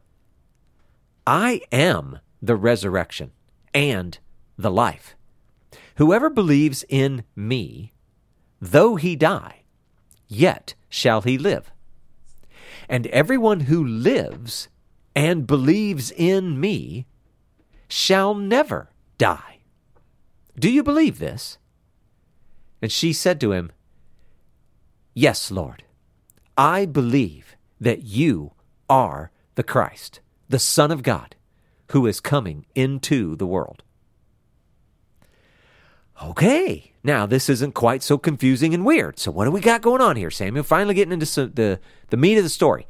[1.27, 3.31] I am the resurrection
[3.73, 4.17] and
[4.57, 5.15] the life.
[5.97, 7.93] Whoever believes in me,
[8.59, 9.63] though he die,
[10.27, 11.71] yet shall he live.
[12.89, 14.69] And everyone who lives
[15.15, 17.05] and believes in me
[17.87, 19.59] shall never die.
[20.57, 21.57] Do you believe this?
[22.81, 23.71] And she said to him,
[25.13, 25.83] Yes, Lord,
[26.57, 28.51] I believe that you
[28.89, 31.35] are the Christ, the Son of God,
[31.91, 33.83] who is coming into the world.
[36.23, 39.19] Okay, now this isn't quite so confusing and weird.
[39.19, 40.63] So, what do we got going on here, Samuel?
[40.63, 42.87] Finally getting into some, the, the meat of the story.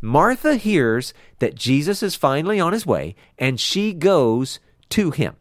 [0.00, 5.36] Martha hears that Jesus is finally on his way, and she goes to him.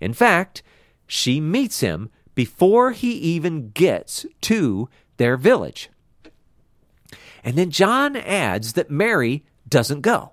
[0.00, 0.62] In fact,
[1.06, 5.90] she meets him before he even gets to their village.
[7.42, 10.32] And then John adds that Mary doesn't go.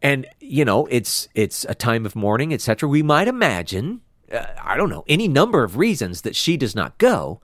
[0.00, 2.88] And you know, it's it's a time of mourning, etc.
[2.88, 4.00] We might imagine,
[4.32, 7.42] uh, I don't know, any number of reasons that she does not go.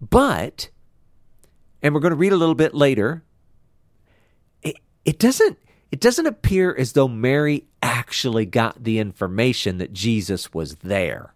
[0.00, 0.70] But
[1.82, 3.24] and we're going to read a little bit later.
[4.62, 5.58] It, it doesn't
[5.90, 11.34] it doesn't appear as though Mary actually got the information that Jesus was there.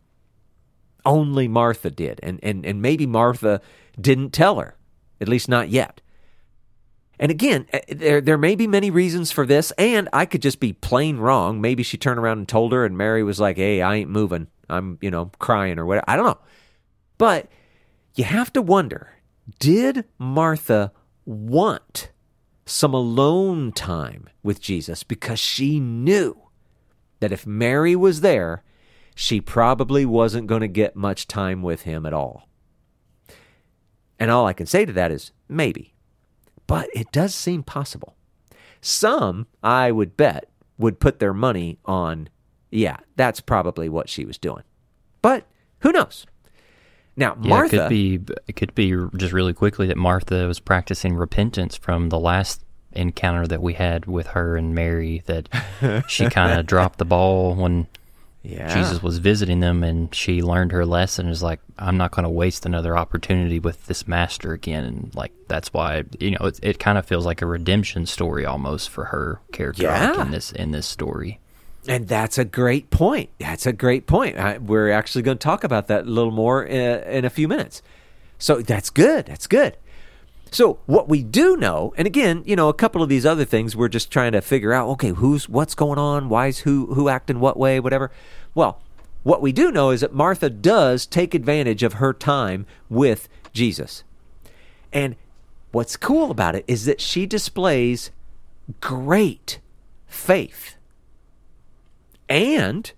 [1.05, 2.21] Only Martha did.
[2.23, 3.61] And, and, and maybe Martha
[4.01, 4.77] didn't tell her,
[5.21, 6.01] at least not yet.
[7.19, 10.61] And again, eh, there, there may be many reasons for this, and I could just
[10.61, 11.61] be plain wrong.
[11.61, 14.49] Maybe she turned around and told her, and Mary was like, hey, I ain't moving.
[14.69, 16.05] I'm, you know, crying or whatever.
[16.09, 16.39] I don't know.
[17.19, 17.49] But
[18.15, 19.11] you have to wonder
[19.59, 20.93] did Martha
[21.27, 22.11] want
[22.67, 26.37] some alone time with Jesus because she knew
[27.21, 28.63] that if Mary was there,
[29.15, 32.49] she probably wasn't going to get much time with him at all.
[34.19, 35.95] And all I can say to that is maybe.
[36.67, 38.15] But it does seem possible.
[38.81, 40.49] Some, I would bet,
[40.79, 42.29] would put their money on,
[42.71, 44.63] yeah, that's probably what she was doing.
[45.23, 45.47] But
[45.81, 46.27] who knows?
[47.17, 47.77] Now, Yeah, Martha.
[47.77, 52.09] it could be it could be just really quickly that Martha was practicing repentance from
[52.09, 55.49] the last encounter that we had with her and Mary that
[56.09, 57.87] she kind of dropped the ball when
[58.45, 58.73] yeah.
[58.75, 62.29] Jesus was visiting them and she learned her lesson is like I'm not going to
[62.31, 66.79] waste another opportunity with this master again and like that's why you know it, it
[66.79, 70.21] kind of feels like a redemption story almost for her character Yeah.
[70.23, 71.41] in this in this story.
[71.89, 73.29] And that's a great point.
[73.39, 74.39] That's a great point.
[74.39, 77.47] I, we're actually going to talk about that a little more in, in a few
[77.49, 77.83] minutes.
[78.39, 79.27] So that's good.
[79.27, 79.77] That's good.
[80.51, 83.75] So what we do know, and again, you know, a couple of these other things,
[83.75, 84.89] we're just trying to figure out.
[84.91, 86.29] Okay, who's what's going on?
[86.29, 87.81] Why is who who acting what way?
[87.81, 88.11] Whatever.
[88.55, 88.81] Well,
[89.25, 94.05] what we do know is that Martha does take advantage of her time with Jesus,
[94.93, 95.17] and
[95.73, 98.11] what's cool about it is that she displays
[98.81, 99.59] great
[100.07, 100.77] faith
[102.29, 102.93] and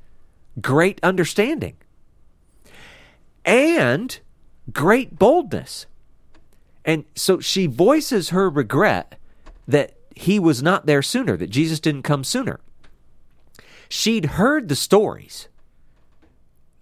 [0.60, 1.76] great understanding
[3.44, 4.18] and
[4.72, 5.86] great boldness.
[6.86, 9.18] And so she voices her regret
[9.68, 12.60] that he was not there sooner, that Jesus didn't come sooner.
[13.88, 15.48] She'd heard the stories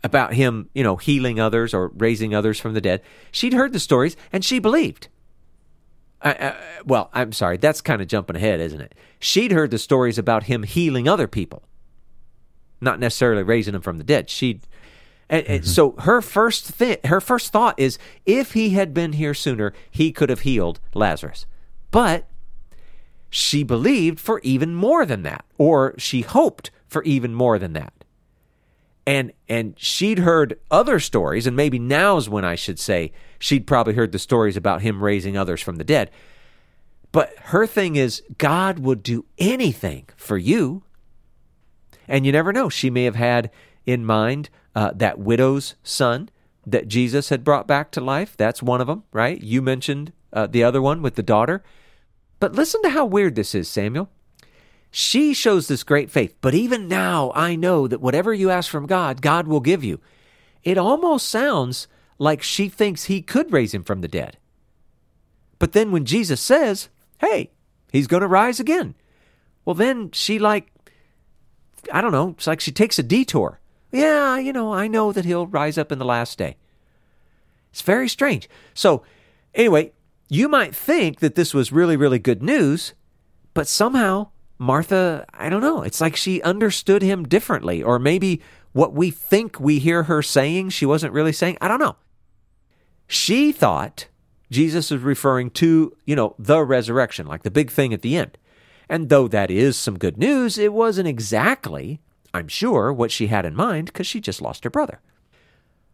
[0.04, 3.00] about him, you know, healing others or raising others from the dead.
[3.32, 5.08] She'd heard the stories and she believed.
[6.20, 8.94] I, I, well, I'm sorry, that's kind of jumping ahead, isn't it?
[9.18, 11.64] She'd heard the stories about him healing other people
[12.84, 14.30] not necessarily raising them from the dead.
[14.30, 14.60] She,
[15.28, 15.70] and, and mm-hmm.
[15.70, 20.12] so her first thi- her first thought is, if he had been here sooner, he
[20.12, 21.46] could have healed Lazarus.
[21.90, 22.28] But
[23.30, 27.92] she believed for even more than that, or she hoped for even more than that.
[29.06, 33.94] And and she'd heard other stories, and maybe now's when I should say she'd probably
[33.94, 36.10] heard the stories about him raising others from the dead.
[37.12, 40.82] But her thing is, God would do anything for you.
[42.08, 42.68] And you never know.
[42.68, 43.50] She may have had
[43.86, 46.28] in mind uh, that widow's son
[46.66, 48.36] that Jesus had brought back to life.
[48.36, 49.40] That's one of them, right?
[49.40, 51.62] You mentioned uh, the other one with the daughter.
[52.40, 54.10] But listen to how weird this is, Samuel.
[54.90, 58.86] She shows this great faith, but even now I know that whatever you ask from
[58.86, 60.00] God, God will give you.
[60.62, 64.38] It almost sounds like she thinks he could raise him from the dead.
[65.58, 67.50] But then when Jesus says, hey,
[67.90, 68.94] he's going to rise again,
[69.64, 70.68] well, then she, like,
[71.92, 73.60] I don't know, it's like she takes a detour.
[73.94, 76.56] Yeah, you know, I know that he'll rise up in the last day.
[77.70, 78.48] It's very strange.
[78.74, 79.02] So,
[79.54, 79.92] anyway,
[80.28, 82.94] you might think that this was really, really good news,
[83.52, 84.28] but somehow
[84.58, 88.40] Martha, I don't know, it's like she understood him differently, or maybe
[88.72, 91.58] what we think we hear her saying, she wasn't really saying.
[91.60, 91.96] I don't know.
[93.06, 94.08] She thought
[94.50, 98.38] Jesus was referring to, you know, the resurrection, like the big thing at the end.
[98.88, 102.00] And though that is some good news, it wasn't exactly,
[102.34, 105.00] I'm sure, what she had in mind because she just lost her brother.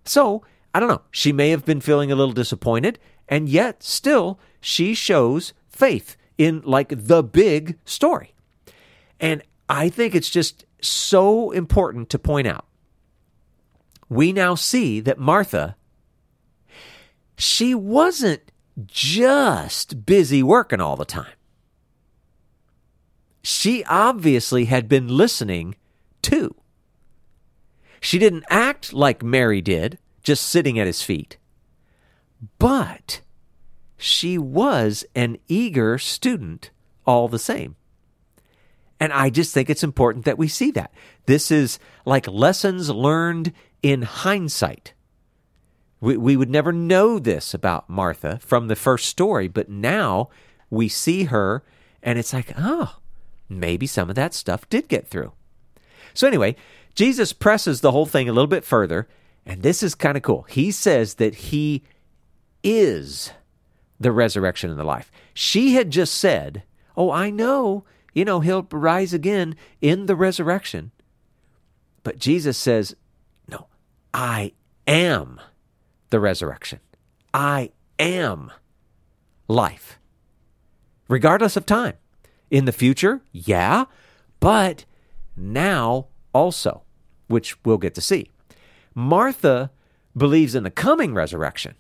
[0.05, 0.43] So,
[0.75, 1.03] I don't know.
[1.11, 6.63] She may have been feeling a little disappointed, and yet still she shows faith in
[6.65, 8.35] like the big story.
[9.21, 12.65] And I think it's just so important to point out.
[14.09, 15.77] We now see that Martha,
[17.37, 18.51] she wasn't
[18.87, 21.35] just busy working all the time.
[23.43, 25.77] She obviously had been listening
[26.23, 26.55] too.
[28.01, 31.37] She didn't act like Mary did, just sitting at his feet.
[32.59, 33.21] But
[33.97, 36.71] she was an eager student
[37.05, 37.77] all the same.
[38.99, 40.93] And I just think it's important that we see that.
[41.27, 43.53] This is like lessons learned
[43.83, 44.95] in hindsight.
[46.01, 50.29] We, we would never know this about Martha from the first story, but now
[50.71, 51.63] we see her
[52.03, 52.97] and it's like, oh,
[53.49, 55.33] maybe some of that stuff did get through.
[56.15, 56.57] So, anyway,
[56.95, 59.09] Jesus presses the whole thing a little bit further,
[59.47, 60.43] and this is kind of cool.
[60.43, 61.83] He says that he
[62.63, 63.33] is
[63.99, 65.11] the resurrection and the life.
[65.35, 66.63] She had just said,
[66.97, 70.91] Oh, I know, you know, he'll rise again in the resurrection.
[72.03, 72.97] But Jesus says,
[73.49, 73.67] No,
[74.13, 74.53] I
[74.87, 75.41] am
[76.11, 76.81] the resurrection.
[77.33, 78.51] I am
[79.49, 79.99] life,
[81.09, 81.95] regardless of time.
[82.51, 83.85] In the future, yeah,
[84.41, 84.85] but
[85.37, 86.83] now also,
[87.29, 88.31] which we'll get to see.
[88.95, 89.71] Martha
[90.17, 91.75] believes in the coming resurrection.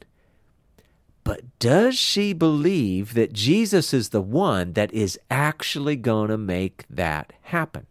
[1.24, 6.84] But does she believe that Jesus is the one that is actually going to make
[6.88, 7.86] that happen?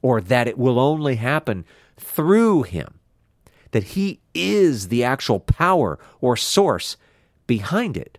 [0.00, 1.64] Or that it will only happen
[1.96, 3.00] through him?
[3.72, 6.96] That he is the actual power or source
[7.46, 8.18] behind it?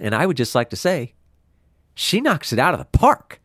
[0.00, 1.14] And I would just like to say,
[1.94, 3.40] she knocks it out of the park.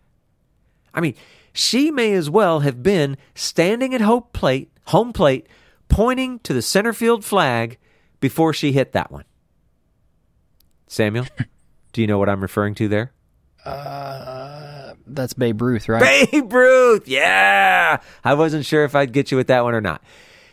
[0.94, 1.16] I mean,
[1.58, 5.48] she may as well have been standing at home plate, home plate,
[5.90, 7.80] pointing to the center field flag
[8.20, 9.24] before she hit that one.
[10.86, 11.26] Samuel,
[11.94, 13.12] do you know what I'm referring to there?
[13.66, 16.30] Uh, that's Babe Ruth, right?
[16.32, 18.02] Babe Ruth, yeah.
[18.24, 20.04] I wasn't sure if I'd get you with that one or not.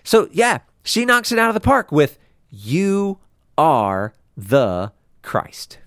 [0.04, 2.18] So, yeah, she knocks it out of the park with,
[2.50, 3.18] You
[3.58, 5.78] are the Christ.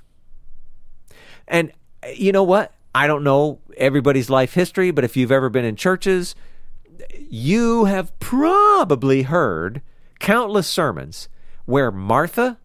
[1.47, 1.71] And
[2.13, 2.71] you know what?
[2.93, 6.35] I don't know everybody's life history, but if you've ever been in churches,
[7.17, 9.81] you have probably heard
[10.19, 11.29] countless sermons
[11.65, 12.57] where Martha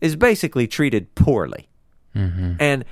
[0.00, 1.68] is basically treated poorly.
[2.14, 2.54] Mm-hmm.
[2.60, 2.84] And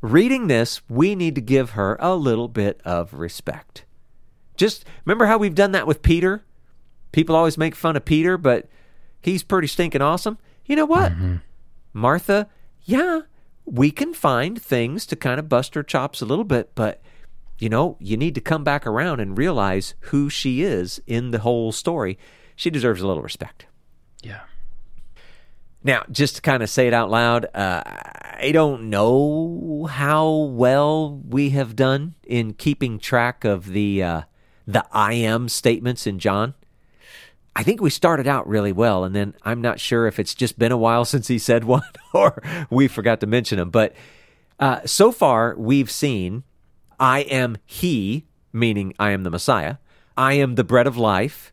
[0.00, 3.84] reading this, we need to give her a little bit of respect.
[4.56, 6.44] Just remember how we've done that with Peter?
[7.12, 8.68] People always make fun of Peter, but
[9.20, 10.38] he's pretty stinking awesome.
[10.64, 11.12] You know what?
[11.12, 11.36] Mm-hmm.
[11.92, 12.48] Martha,
[12.84, 13.22] yeah,
[13.64, 17.00] we can find things to kind of bust her chops a little bit, but
[17.58, 21.40] you know, you need to come back around and realize who she is in the
[21.40, 22.18] whole story.
[22.56, 23.66] She deserves a little respect.
[24.22, 24.40] Yeah.
[25.82, 31.16] Now, just to kind of say it out loud, uh, I don't know how well
[31.16, 34.22] we have done in keeping track of the uh,
[34.66, 36.54] the I am statements in John.
[37.60, 40.58] I think we started out really well, and then I'm not sure if it's just
[40.58, 41.82] been a while since he said one
[42.14, 43.68] or we forgot to mention him.
[43.68, 43.94] But
[44.58, 46.44] uh, so far, we've seen
[46.98, 49.76] I am He, meaning I am the Messiah.
[50.16, 51.52] I am the bread of life.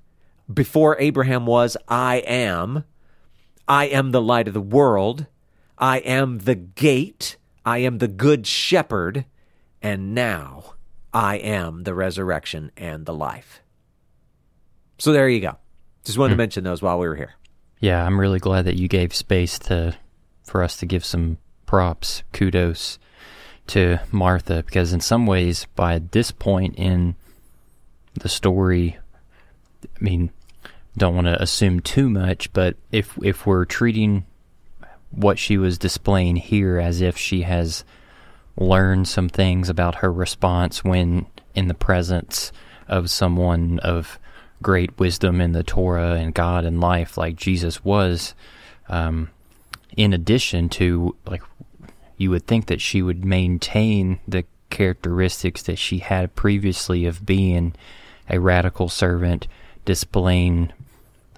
[0.52, 2.86] Before Abraham was, I am.
[3.68, 5.26] I am the light of the world.
[5.78, 7.36] I am the gate.
[7.66, 9.26] I am the good shepherd.
[9.82, 10.76] And now
[11.14, 13.62] I am the resurrection and the life.
[15.00, 15.58] So there you go.
[16.08, 16.40] Just wanted to hmm.
[16.40, 17.34] mention those while we were here.
[17.80, 19.96] Yeah, I'm really glad that you gave space to
[20.44, 22.98] for us to give some props, kudos
[23.68, 27.16] to Martha because in some ways by this point in
[28.14, 28.98] the story
[29.84, 30.32] I mean
[30.96, 34.26] don't want to assume too much but if if we're treating
[35.12, 37.84] what she was displaying here as if she has
[38.56, 42.52] learned some things about her response when in the presence
[42.88, 44.18] of someone of
[44.62, 48.34] great wisdom in the Torah and God and life like Jesus was.
[48.90, 49.30] Um,
[49.96, 51.44] in addition to like,
[52.18, 57.74] you would think that she would maintain the characteristics that she had previously of being
[58.30, 59.48] a radical servant,
[59.86, 60.72] displaying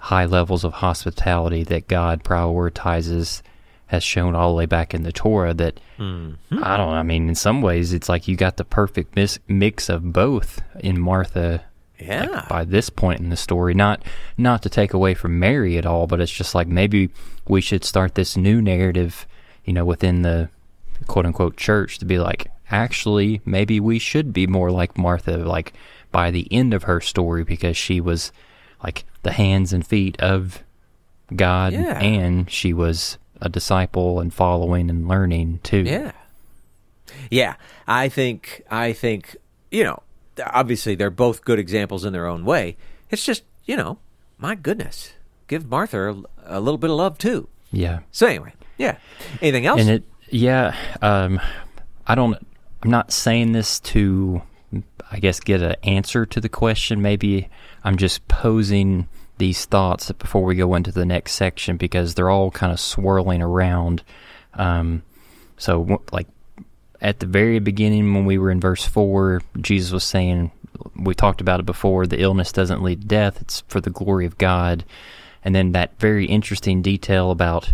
[0.00, 3.42] high levels of hospitality that God prioritizes
[3.88, 6.64] has shown all the way back in the Torah that Mm-hmm.
[6.64, 9.90] I don't I mean in some ways it's like you got the perfect mis- mix
[9.90, 11.62] of both in Martha
[12.00, 12.26] Yeah.
[12.26, 14.02] like, by this point in the story not
[14.38, 17.10] not to take away from Mary at all but it's just like maybe
[17.48, 19.26] we should start this new narrative
[19.64, 20.48] you know within the
[21.06, 25.72] quote unquote church to be like actually maybe we should be more like Martha like
[26.12, 28.32] by the end of her story because she was
[28.82, 30.62] like the hands and feet of
[31.34, 31.98] God Yeah.
[32.00, 35.82] and she was a disciple and following and learning too.
[35.82, 36.12] Yeah.
[37.30, 37.54] Yeah.
[37.86, 39.36] I think I think,
[39.70, 40.02] you know,
[40.46, 42.76] obviously they're both good examples in their own way.
[43.10, 43.98] It's just, you know,
[44.38, 45.12] my goodness.
[45.46, 47.48] Give Martha a, a little bit of love too.
[47.72, 48.00] Yeah.
[48.10, 48.96] So anyway, yeah.
[49.40, 49.80] Anything else?
[49.80, 51.40] And it yeah, um
[52.06, 52.34] I don't
[52.82, 54.42] I'm not saying this to
[55.10, 57.02] I guess get an answer to the question.
[57.02, 57.48] Maybe
[57.84, 62.50] I'm just posing these thoughts before we go into the next section because they're all
[62.50, 64.04] kind of swirling around.
[64.54, 65.02] Um,
[65.56, 66.28] so, like
[67.00, 70.50] at the very beginning, when we were in verse four, Jesus was saying,
[70.96, 72.06] "We talked about it before.
[72.06, 74.84] The illness doesn't lead to death; it's for the glory of God."
[75.44, 77.72] And then that very interesting detail about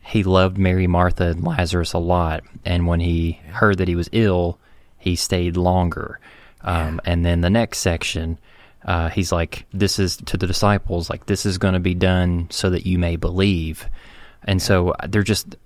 [0.00, 4.08] he loved Mary, Martha, and Lazarus a lot, and when he heard that he was
[4.12, 4.58] ill,
[4.96, 6.18] he stayed longer.
[6.62, 8.38] Um, and then the next section,
[8.84, 12.46] uh, he's like, "This is to the disciples, like this is going to be done
[12.50, 13.88] so that you may believe."
[14.44, 15.56] And so uh, they're just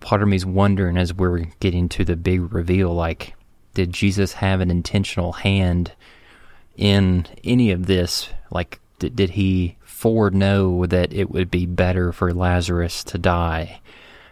[0.00, 3.34] part of me's wondering as we're getting to the big reveal, like,
[3.74, 5.92] did Jesus have an intentional hand
[6.76, 8.30] in any of this?
[8.50, 13.80] Like, did, did he foreknow that it would be better for Lazarus to die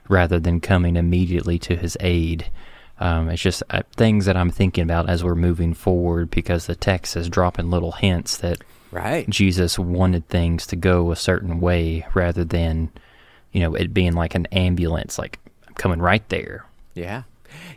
[0.08, 2.50] rather than coming immediately to his aid?
[3.00, 6.74] Um, it's just uh, things that I'm thinking about as we're moving forward because the
[6.74, 8.58] text is dropping little hints that
[8.90, 9.28] right.
[9.28, 12.90] Jesus wanted things to go a certain way rather than,
[13.52, 15.38] you know, it being like an ambulance, like
[15.78, 16.66] coming right there.
[16.94, 17.22] Yeah.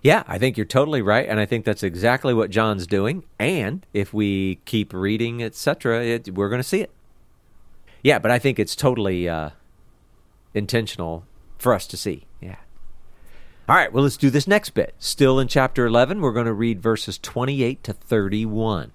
[0.02, 3.24] Yeah, I think you're totally right, and I think that's exactly what John's doing.
[3.40, 6.92] And if we keep reading, etc., we're going to see it.
[8.04, 9.52] Yeah, but I think it's totally uh,
[10.54, 11.26] intentional
[11.58, 12.26] for us to see.
[12.42, 12.58] Yeah.
[13.70, 14.96] All right, well, let's do this next bit.
[15.00, 18.92] Still in chapter 11, we're going to read verses 28 to 31.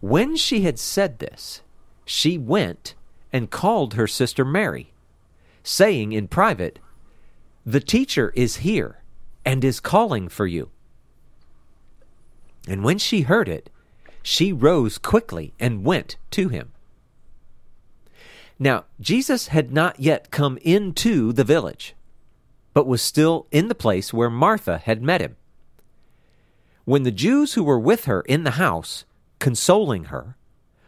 [0.00, 1.60] When she had said this,
[2.04, 2.94] she went
[3.32, 4.92] and called her sister Mary,
[5.62, 6.78] saying in private,
[7.68, 9.02] The teacher is here
[9.44, 10.70] and is calling for you.
[12.68, 13.70] And when she heard it,
[14.22, 16.70] she rose quickly and went to him.
[18.56, 21.96] Now, Jesus had not yet come into the village,
[22.72, 25.34] but was still in the place where Martha had met him.
[26.84, 29.04] When the Jews who were with her in the house,
[29.40, 30.36] consoling her,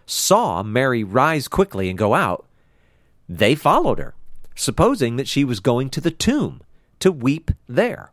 [0.07, 2.47] saw Mary rise quickly and go out,
[3.29, 4.15] they followed her,
[4.55, 6.61] supposing that she was going to the tomb
[7.01, 8.13] to weep there.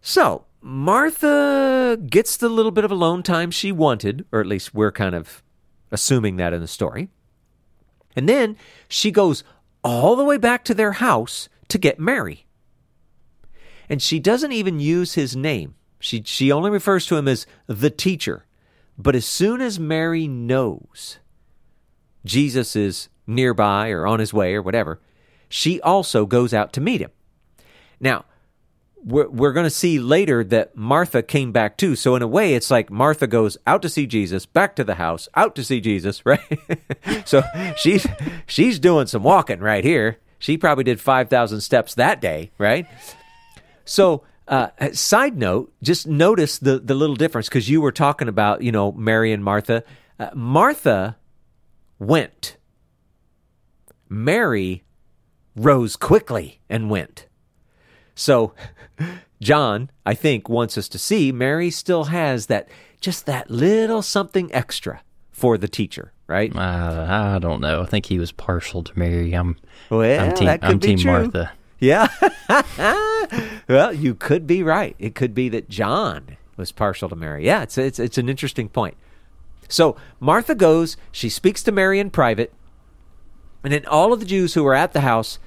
[0.00, 4.92] So, Martha gets the little bit of alone time she wanted, or at least we're
[4.92, 5.42] kind of
[5.90, 7.08] assuming that in the story.
[8.16, 8.56] And then
[8.88, 9.44] she goes
[9.84, 12.46] all the way back to their house to get Mary.
[13.88, 15.74] And she doesn't even use his name.
[16.00, 18.44] She she only refers to him as the teacher.
[18.98, 21.18] But as soon as Mary knows
[22.24, 25.00] Jesus is nearby or on his way or whatever,
[25.48, 27.10] she also goes out to meet him.
[28.00, 28.24] Now,
[29.04, 31.96] we're, we're going to see later that Martha came back too.
[31.96, 34.96] So, in a way, it's like Martha goes out to see Jesus, back to the
[34.96, 36.40] house, out to see Jesus, right?
[37.24, 37.42] so,
[37.76, 38.06] she's,
[38.46, 40.18] she's doing some walking right here.
[40.38, 42.86] She probably did 5,000 steps that day, right?
[43.84, 48.62] So, uh, side note, just notice the, the little difference because you were talking about,
[48.62, 49.84] you know, Mary and Martha.
[50.18, 51.16] Uh, Martha
[51.98, 52.56] went,
[54.08, 54.84] Mary
[55.58, 57.26] rose quickly and went.
[58.14, 58.52] So,
[59.40, 62.68] John, I think, wants us to see Mary still has that,
[63.00, 66.54] just that little something extra for the teacher, right?
[66.54, 67.82] Uh, I don't know.
[67.82, 69.32] I think he was partial to Mary.
[69.34, 69.56] I'm,
[69.90, 71.12] Well, I'm team, that could I'm be team true.
[71.12, 71.52] Martha.
[71.78, 72.08] Yeah.
[73.68, 74.96] well, you could be right.
[74.98, 77.46] It could be that John was partial to Mary.
[77.46, 78.96] Yeah, it's it's it's an interesting point.
[79.68, 82.52] So Martha goes, she speaks to Mary in private,
[83.62, 85.38] and then all of the Jews who were at the house,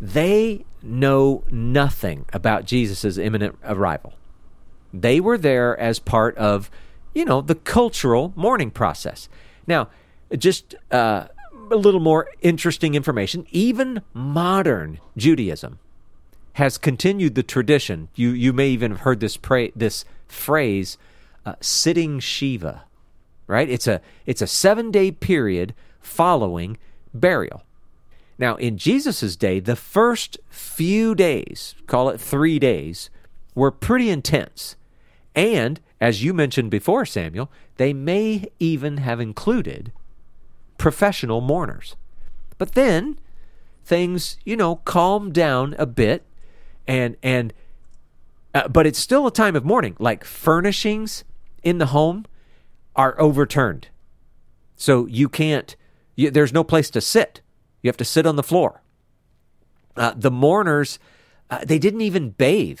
[0.00, 4.14] they know nothing about Jesus' imminent arrival.
[4.92, 6.70] They were there as part of
[7.14, 9.28] you know, the cultural mourning process.
[9.66, 9.88] Now,
[10.36, 11.26] just uh,
[11.70, 13.46] a little more interesting information.
[13.50, 15.78] Even modern Judaism
[16.54, 18.08] has continued the tradition.
[18.14, 20.98] You you may even have heard this pra- this phrase,
[21.44, 22.84] uh, sitting Shiva,
[23.46, 23.68] right?
[23.68, 26.78] It's a it's a seven day period following
[27.12, 27.62] burial.
[28.40, 33.10] Now, in Jesus' day, the first few days, call it three days,
[33.54, 34.76] were pretty intense.
[35.34, 39.92] And, as you mentioned before, Samuel, they may even have included
[40.78, 41.96] professional mourners.
[42.56, 43.18] But then
[43.84, 46.24] things, you know, calmed down a bit
[46.88, 47.52] and and
[48.54, 49.96] uh, but it's still a time of mourning.
[49.98, 51.24] Like furnishings
[51.62, 52.24] in the home
[52.96, 53.88] are overturned.
[54.76, 55.76] So you can't
[56.16, 57.42] you, there's no place to sit.
[57.82, 58.82] You have to sit on the floor.
[59.96, 60.98] Uh, the mourners
[61.50, 62.80] uh, they didn't even bathe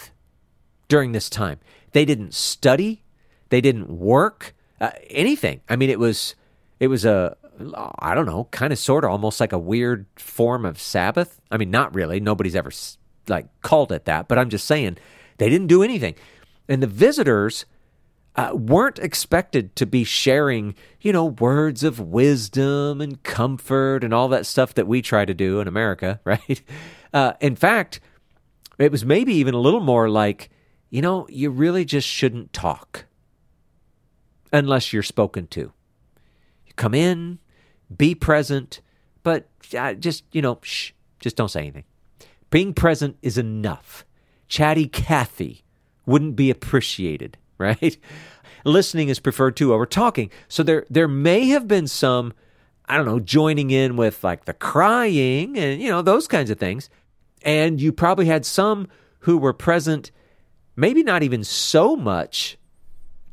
[0.88, 1.58] during this time.
[1.92, 3.02] They didn't study,
[3.48, 5.60] they didn't work, uh, anything.
[5.68, 6.34] I mean it was
[6.78, 7.36] it was a
[7.98, 11.40] I don't know, kind of sort of almost like a weird form of Sabbath.
[11.50, 12.18] I mean, not really.
[12.18, 12.70] Nobody's ever
[13.28, 14.96] like called it that, but I'm just saying
[15.36, 16.14] they didn't do anything.
[16.68, 17.66] And the visitors
[18.36, 24.28] uh, weren't expected to be sharing, you know, words of wisdom and comfort and all
[24.28, 26.62] that stuff that we try to do in America, right?
[27.12, 28.00] Uh, in fact,
[28.78, 30.50] it was maybe even a little more like,
[30.90, 33.06] you know, you really just shouldn't talk
[34.52, 35.72] unless you're spoken to.
[36.66, 37.38] You come in,
[37.94, 38.80] be present,
[39.22, 41.84] but uh, just, you know, shh, just don't say anything.
[42.50, 44.04] Being present is enough.
[44.48, 45.64] Chatty Cathy
[46.06, 47.36] wouldn't be appreciated,
[47.80, 47.96] right?
[48.64, 50.30] Listening is preferred to over talking.
[50.48, 52.32] So there there may have been some
[52.86, 56.58] I don't know, joining in with like the crying and you know, those kinds of
[56.58, 56.90] things.
[57.42, 58.88] And you probably had some
[59.20, 60.10] who were present
[60.74, 62.56] maybe not even so much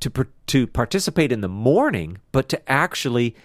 [0.02, 3.36] to to participate in the mourning, but to actually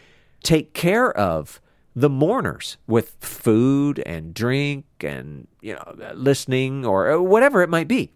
[0.43, 1.61] take care of
[1.95, 7.87] the mourners with food and drink and you know listening or uh, whatever it might
[7.89, 8.13] be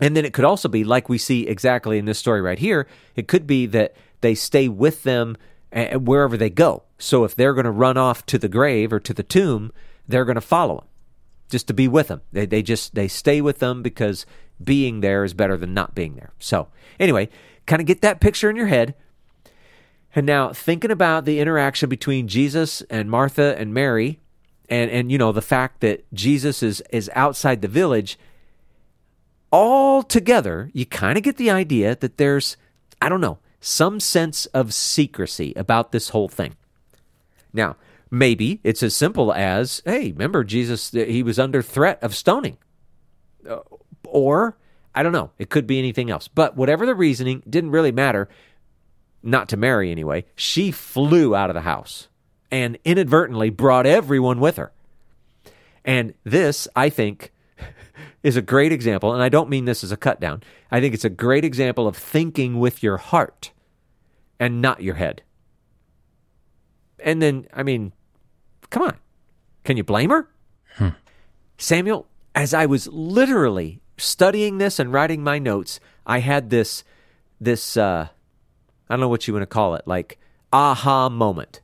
[0.00, 2.86] and then it could also be like we see exactly in this story right here
[3.16, 5.36] it could be that they stay with them
[5.72, 6.82] eh, wherever they go.
[6.98, 9.72] So if they're going to run off to the grave or to the tomb
[10.08, 10.86] they're going to follow them
[11.48, 14.26] just to be with them they, they just they stay with them because
[14.62, 16.32] being there is better than not being there.
[16.38, 17.28] So anyway
[17.70, 18.94] kind of get that picture in your head.
[20.14, 24.18] And now thinking about the interaction between Jesus and Martha and Mary,
[24.68, 28.18] and, and you know, the fact that Jesus is, is outside the village,
[29.50, 32.56] all together, you kind of get the idea that there's,
[33.00, 36.56] I don't know, some sense of secrecy about this whole thing.
[37.52, 37.76] Now,
[38.10, 42.58] maybe it's as simple as, hey, remember Jesus, he was under threat of stoning.
[43.48, 43.60] Uh,
[44.06, 44.56] or,
[44.94, 46.28] I don't know, it could be anything else.
[46.28, 48.28] But whatever the reasoning, didn't really matter
[49.22, 52.08] not to Mary anyway, she flew out of the house
[52.50, 54.72] and inadvertently brought everyone with her.
[55.84, 57.32] And this, I think,
[58.22, 60.42] is a great example, and I don't mean this as a cut down.
[60.70, 63.52] I think it's a great example of thinking with your heart
[64.38, 65.22] and not your head.
[66.98, 67.92] And then, I mean,
[68.68, 68.96] come on.
[69.64, 70.28] Can you blame her?
[70.76, 70.88] Hmm.
[71.56, 76.84] Samuel, as I was literally studying this and writing my notes, I had this
[77.40, 78.08] this uh,
[78.88, 80.18] I don't know what you want to call it, like
[80.52, 81.60] aha moment.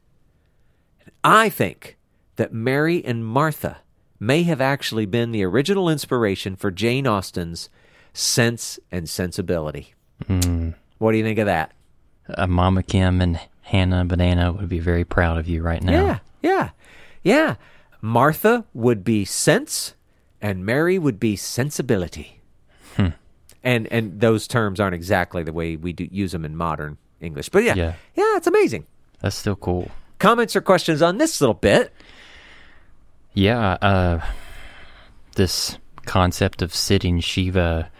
[1.24, 1.96] I think
[2.36, 3.78] that Mary and Martha
[4.18, 7.68] may have actually been the original inspiration for Jane Austen's
[8.12, 9.94] Sense and Sensibility.
[10.24, 10.74] Mm.
[10.98, 11.72] What do you think of that?
[12.28, 15.92] Uh, Mama Kim and Hannah Banana would be very proud of you right now.
[15.92, 16.70] Yeah, yeah,
[17.22, 17.54] yeah.
[18.00, 19.94] Martha would be sense,
[20.40, 22.40] and Mary would be sensibility.
[22.96, 23.08] Hmm.
[23.62, 27.48] And and those terms aren't exactly the way we do use them in modern English.
[27.48, 28.86] But yeah, yeah, yeah, it's amazing.
[29.20, 29.90] That's still cool.
[30.18, 31.92] Comments or questions on this little bit?
[33.37, 34.24] Yeah, uh,
[35.34, 35.76] this
[36.07, 37.91] concept of sitting Shiva.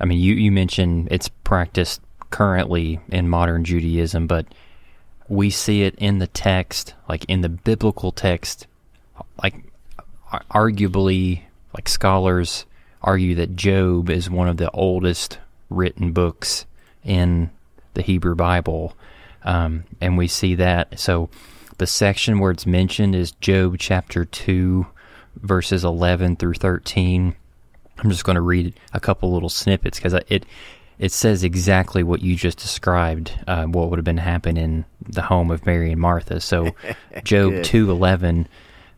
[0.00, 4.46] I mean, you you mentioned it's practiced currently in modern Judaism, but
[5.28, 8.66] we see it in the text, like in the biblical text,
[9.40, 9.54] like
[10.50, 11.42] arguably,
[11.72, 12.66] like scholars
[13.00, 15.38] argue that Job is one of the oldest
[15.70, 16.66] written books
[17.04, 17.50] in
[17.94, 18.96] the Hebrew Bible.
[19.44, 20.98] Um, and we see that.
[20.98, 21.30] So
[21.78, 24.86] the section where it's mentioned is Job chapter 2,
[25.36, 27.34] verses 11 through 13.
[27.98, 30.46] I'm just going to read a couple little snippets because it
[30.98, 35.22] it says exactly what you just described, uh, what would have been happening in the
[35.22, 36.40] home of Mary and Martha.
[36.40, 36.74] So,
[37.24, 38.48] Job two eleven,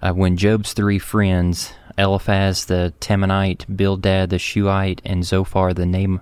[0.01, 6.21] uh, when Job's three friends, Eliphaz the Temanite, Bildad the Shuhite, and Zophar the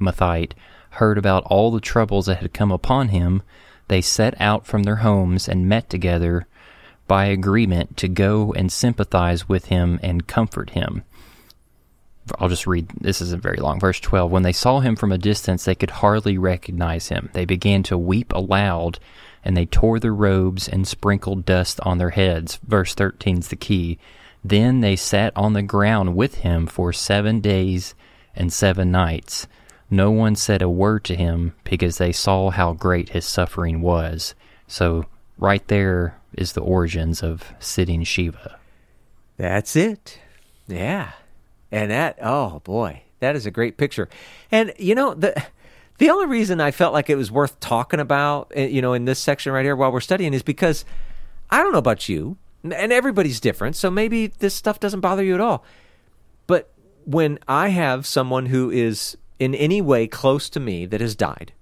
[0.00, 0.52] Naamathite,
[0.90, 3.42] heard about all the troubles that had come upon him,
[3.88, 6.46] they set out from their homes and met together
[7.06, 11.04] by agreement to go and sympathize with him and comfort him.
[12.38, 13.78] I'll just read this isn't very long.
[13.78, 17.28] Verse 12 When they saw him from a distance, they could hardly recognize him.
[17.34, 18.98] They began to weep aloud,
[19.44, 22.58] and they tore their robes and sprinkled dust on their heads.
[22.66, 23.98] Verse 13 is the key.
[24.42, 27.94] Then they sat on the ground with him for seven days
[28.34, 29.46] and seven nights.
[29.94, 34.34] No one said a word to him because they saw how great his suffering was.
[34.66, 35.04] So,
[35.38, 38.58] right there is the origins of sitting Shiva.
[39.36, 40.18] That's it.
[40.66, 41.12] Yeah.
[41.70, 44.08] And that, oh boy, that is a great picture.
[44.50, 45.40] And you know, the
[45.98, 49.04] the only reason I felt like it was worth talking about, eh, you know, in
[49.04, 50.84] this section right here while we're studying is because
[51.50, 55.34] I don't know about you, and everybody's different, so maybe this stuff doesn't bother you
[55.34, 55.64] at all.
[56.48, 56.72] But
[57.04, 61.52] when I have someone who is in any way close to me that has died,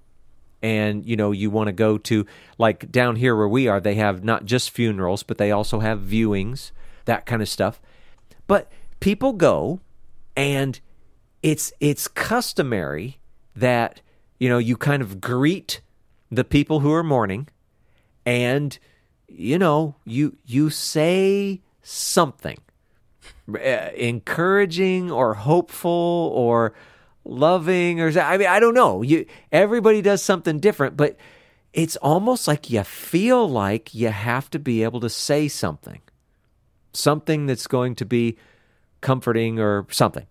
[0.61, 2.25] and you know you want to go to
[2.57, 5.99] like down here where we are they have not just funerals but they also have
[5.99, 6.71] viewings
[7.05, 7.81] that kind of stuff.
[8.47, 9.79] But people go
[10.35, 10.79] and
[11.41, 13.19] it's it's customary
[13.55, 14.01] that
[14.39, 15.81] you know you kind of greet
[16.31, 17.47] the people who are mourning
[18.25, 18.79] and
[19.27, 22.57] you know you you say something
[23.53, 23.57] uh,
[23.95, 26.73] encouraging or hopeful or
[27.25, 29.01] loving or I mean I don't know.
[29.01, 31.17] You everybody does something different, but
[31.73, 36.01] it's almost like you feel like you have to be able to say something.
[36.93, 38.37] Something that's going to be
[39.01, 40.27] comforting or something.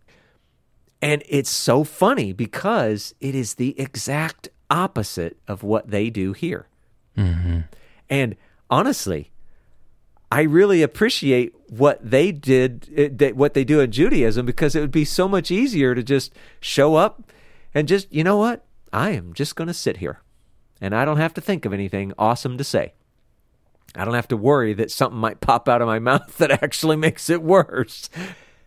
[1.01, 6.69] And it's so funny because it is the exact opposite of what they do here.
[7.19, 7.61] Mm-hmm.
[8.09, 8.37] And
[8.71, 9.32] honestly,
[10.33, 14.91] I really appreciate what they did, eh, what they do in Judaism, because it would
[14.91, 17.31] be so much easier to just show up
[17.75, 18.65] and just, you know what?
[18.95, 20.23] I am just going to sit here
[20.81, 22.95] and I don't have to think of anything awesome to say.
[23.95, 26.97] I don't have to worry that something might pop out of my mouth that actually
[26.97, 28.09] makes it worse.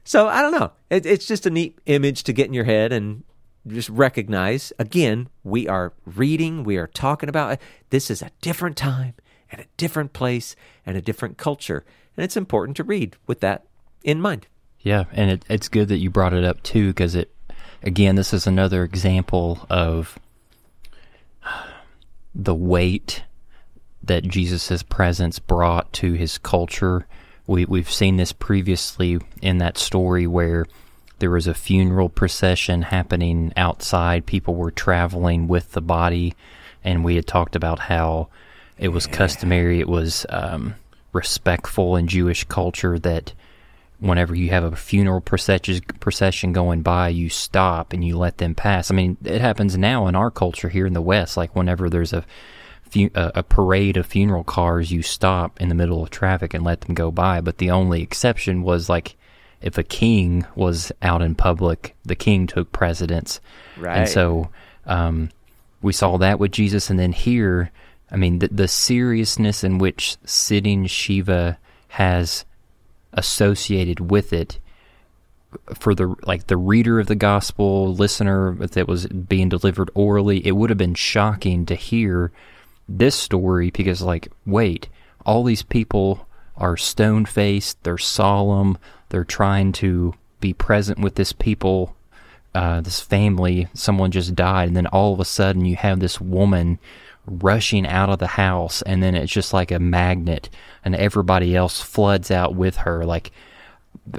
[0.03, 0.71] So I don't know.
[0.91, 3.23] It, it's just a neat image to get in your head and
[3.65, 7.57] just recognize again, we are reading, we are talking about
[7.89, 9.15] this is a different time
[9.51, 11.85] and a different place and a different culture.
[12.15, 13.65] And it's important to read with that
[14.03, 14.47] in mind.
[14.79, 17.33] Yeah, and it, it's good that you brought it up too, because it,
[17.81, 20.19] again, this is another example of
[22.33, 23.23] the weight
[24.03, 27.07] that Jesus' presence brought to his culture.
[27.47, 30.65] We, we've seen this previously in that story where
[31.17, 34.25] there was a funeral procession happening outside.
[34.25, 36.35] People were traveling with the body,
[36.83, 38.27] and we had talked about how
[38.77, 40.75] it was customary, it was um,
[41.13, 43.33] respectful in Jewish culture that
[43.99, 48.91] whenever you have a funeral procession, going by, you stop and you let them pass.
[48.91, 51.37] I mean, it happens now in our culture here in the West.
[51.37, 52.25] Like whenever there's a
[53.13, 56.95] a parade of funeral cars, you stop in the middle of traffic and let them
[56.95, 57.41] go by.
[57.41, 59.17] But the only exception was like
[59.61, 63.41] if a king was out in public, the king took precedence.
[63.77, 63.97] Right.
[63.97, 64.49] And so
[64.85, 65.29] um,
[65.81, 67.71] we saw that with Jesus, and then here
[68.15, 71.57] I mean, the, the seriousness in which sitting Shiva
[71.89, 72.45] has
[73.11, 74.57] associated with it
[75.73, 80.51] for the like the reader of the gospel listener that was being delivered orally it
[80.51, 82.29] would have been shocking to hear
[82.89, 84.89] this story because like wait
[85.25, 91.31] all these people are stone faced they're solemn they're trying to be present with this
[91.31, 91.95] people
[92.53, 96.19] uh, this family someone just died and then all of a sudden you have this
[96.19, 96.77] woman
[97.27, 100.49] rushing out of the house and then it's just like a magnet
[100.83, 103.05] and everybody else floods out with her.
[103.05, 103.31] Like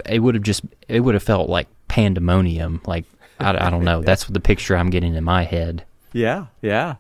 [0.04, 2.80] it would have just it would have felt like pandemonium.
[2.86, 3.04] Like
[3.38, 4.02] I, I don't know.
[4.02, 5.84] That's the picture i'm getting in my head.
[6.12, 6.96] Yeah, yeah,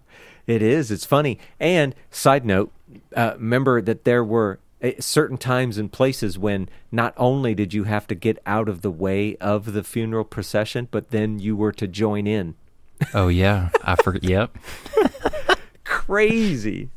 [0.46, 0.90] it is.
[0.90, 1.38] It's funny.
[1.58, 2.72] And side note,
[3.14, 7.84] uh, remember that there were uh, certain times and places when not only did you
[7.84, 11.72] have to get out of the way of the funeral procession, but then you were
[11.72, 12.54] to join in.
[13.14, 13.70] oh yeah.
[13.82, 14.56] I forget yep
[16.06, 16.90] Crazy.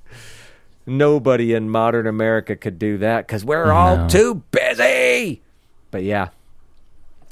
[0.85, 4.07] Nobody in modern America could do that because we're all No.
[4.09, 5.41] too busy.
[5.91, 6.29] But yeah,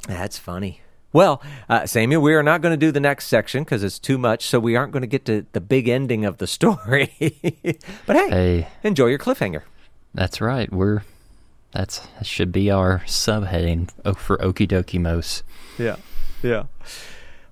[0.08, 0.82] that's funny.
[1.14, 4.18] Well, uh, Samuel, we are not going to do the next section because it's too
[4.18, 7.14] much, so we aren't going to get to the big ending of the story.
[8.06, 9.62] but hey, hey enjoy your cliffhanger.
[10.14, 11.04] that's right we're
[11.72, 15.44] that's that should be our subheading for okie dokie mos
[15.78, 15.96] Yeah,
[16.44, 16.64] yeah.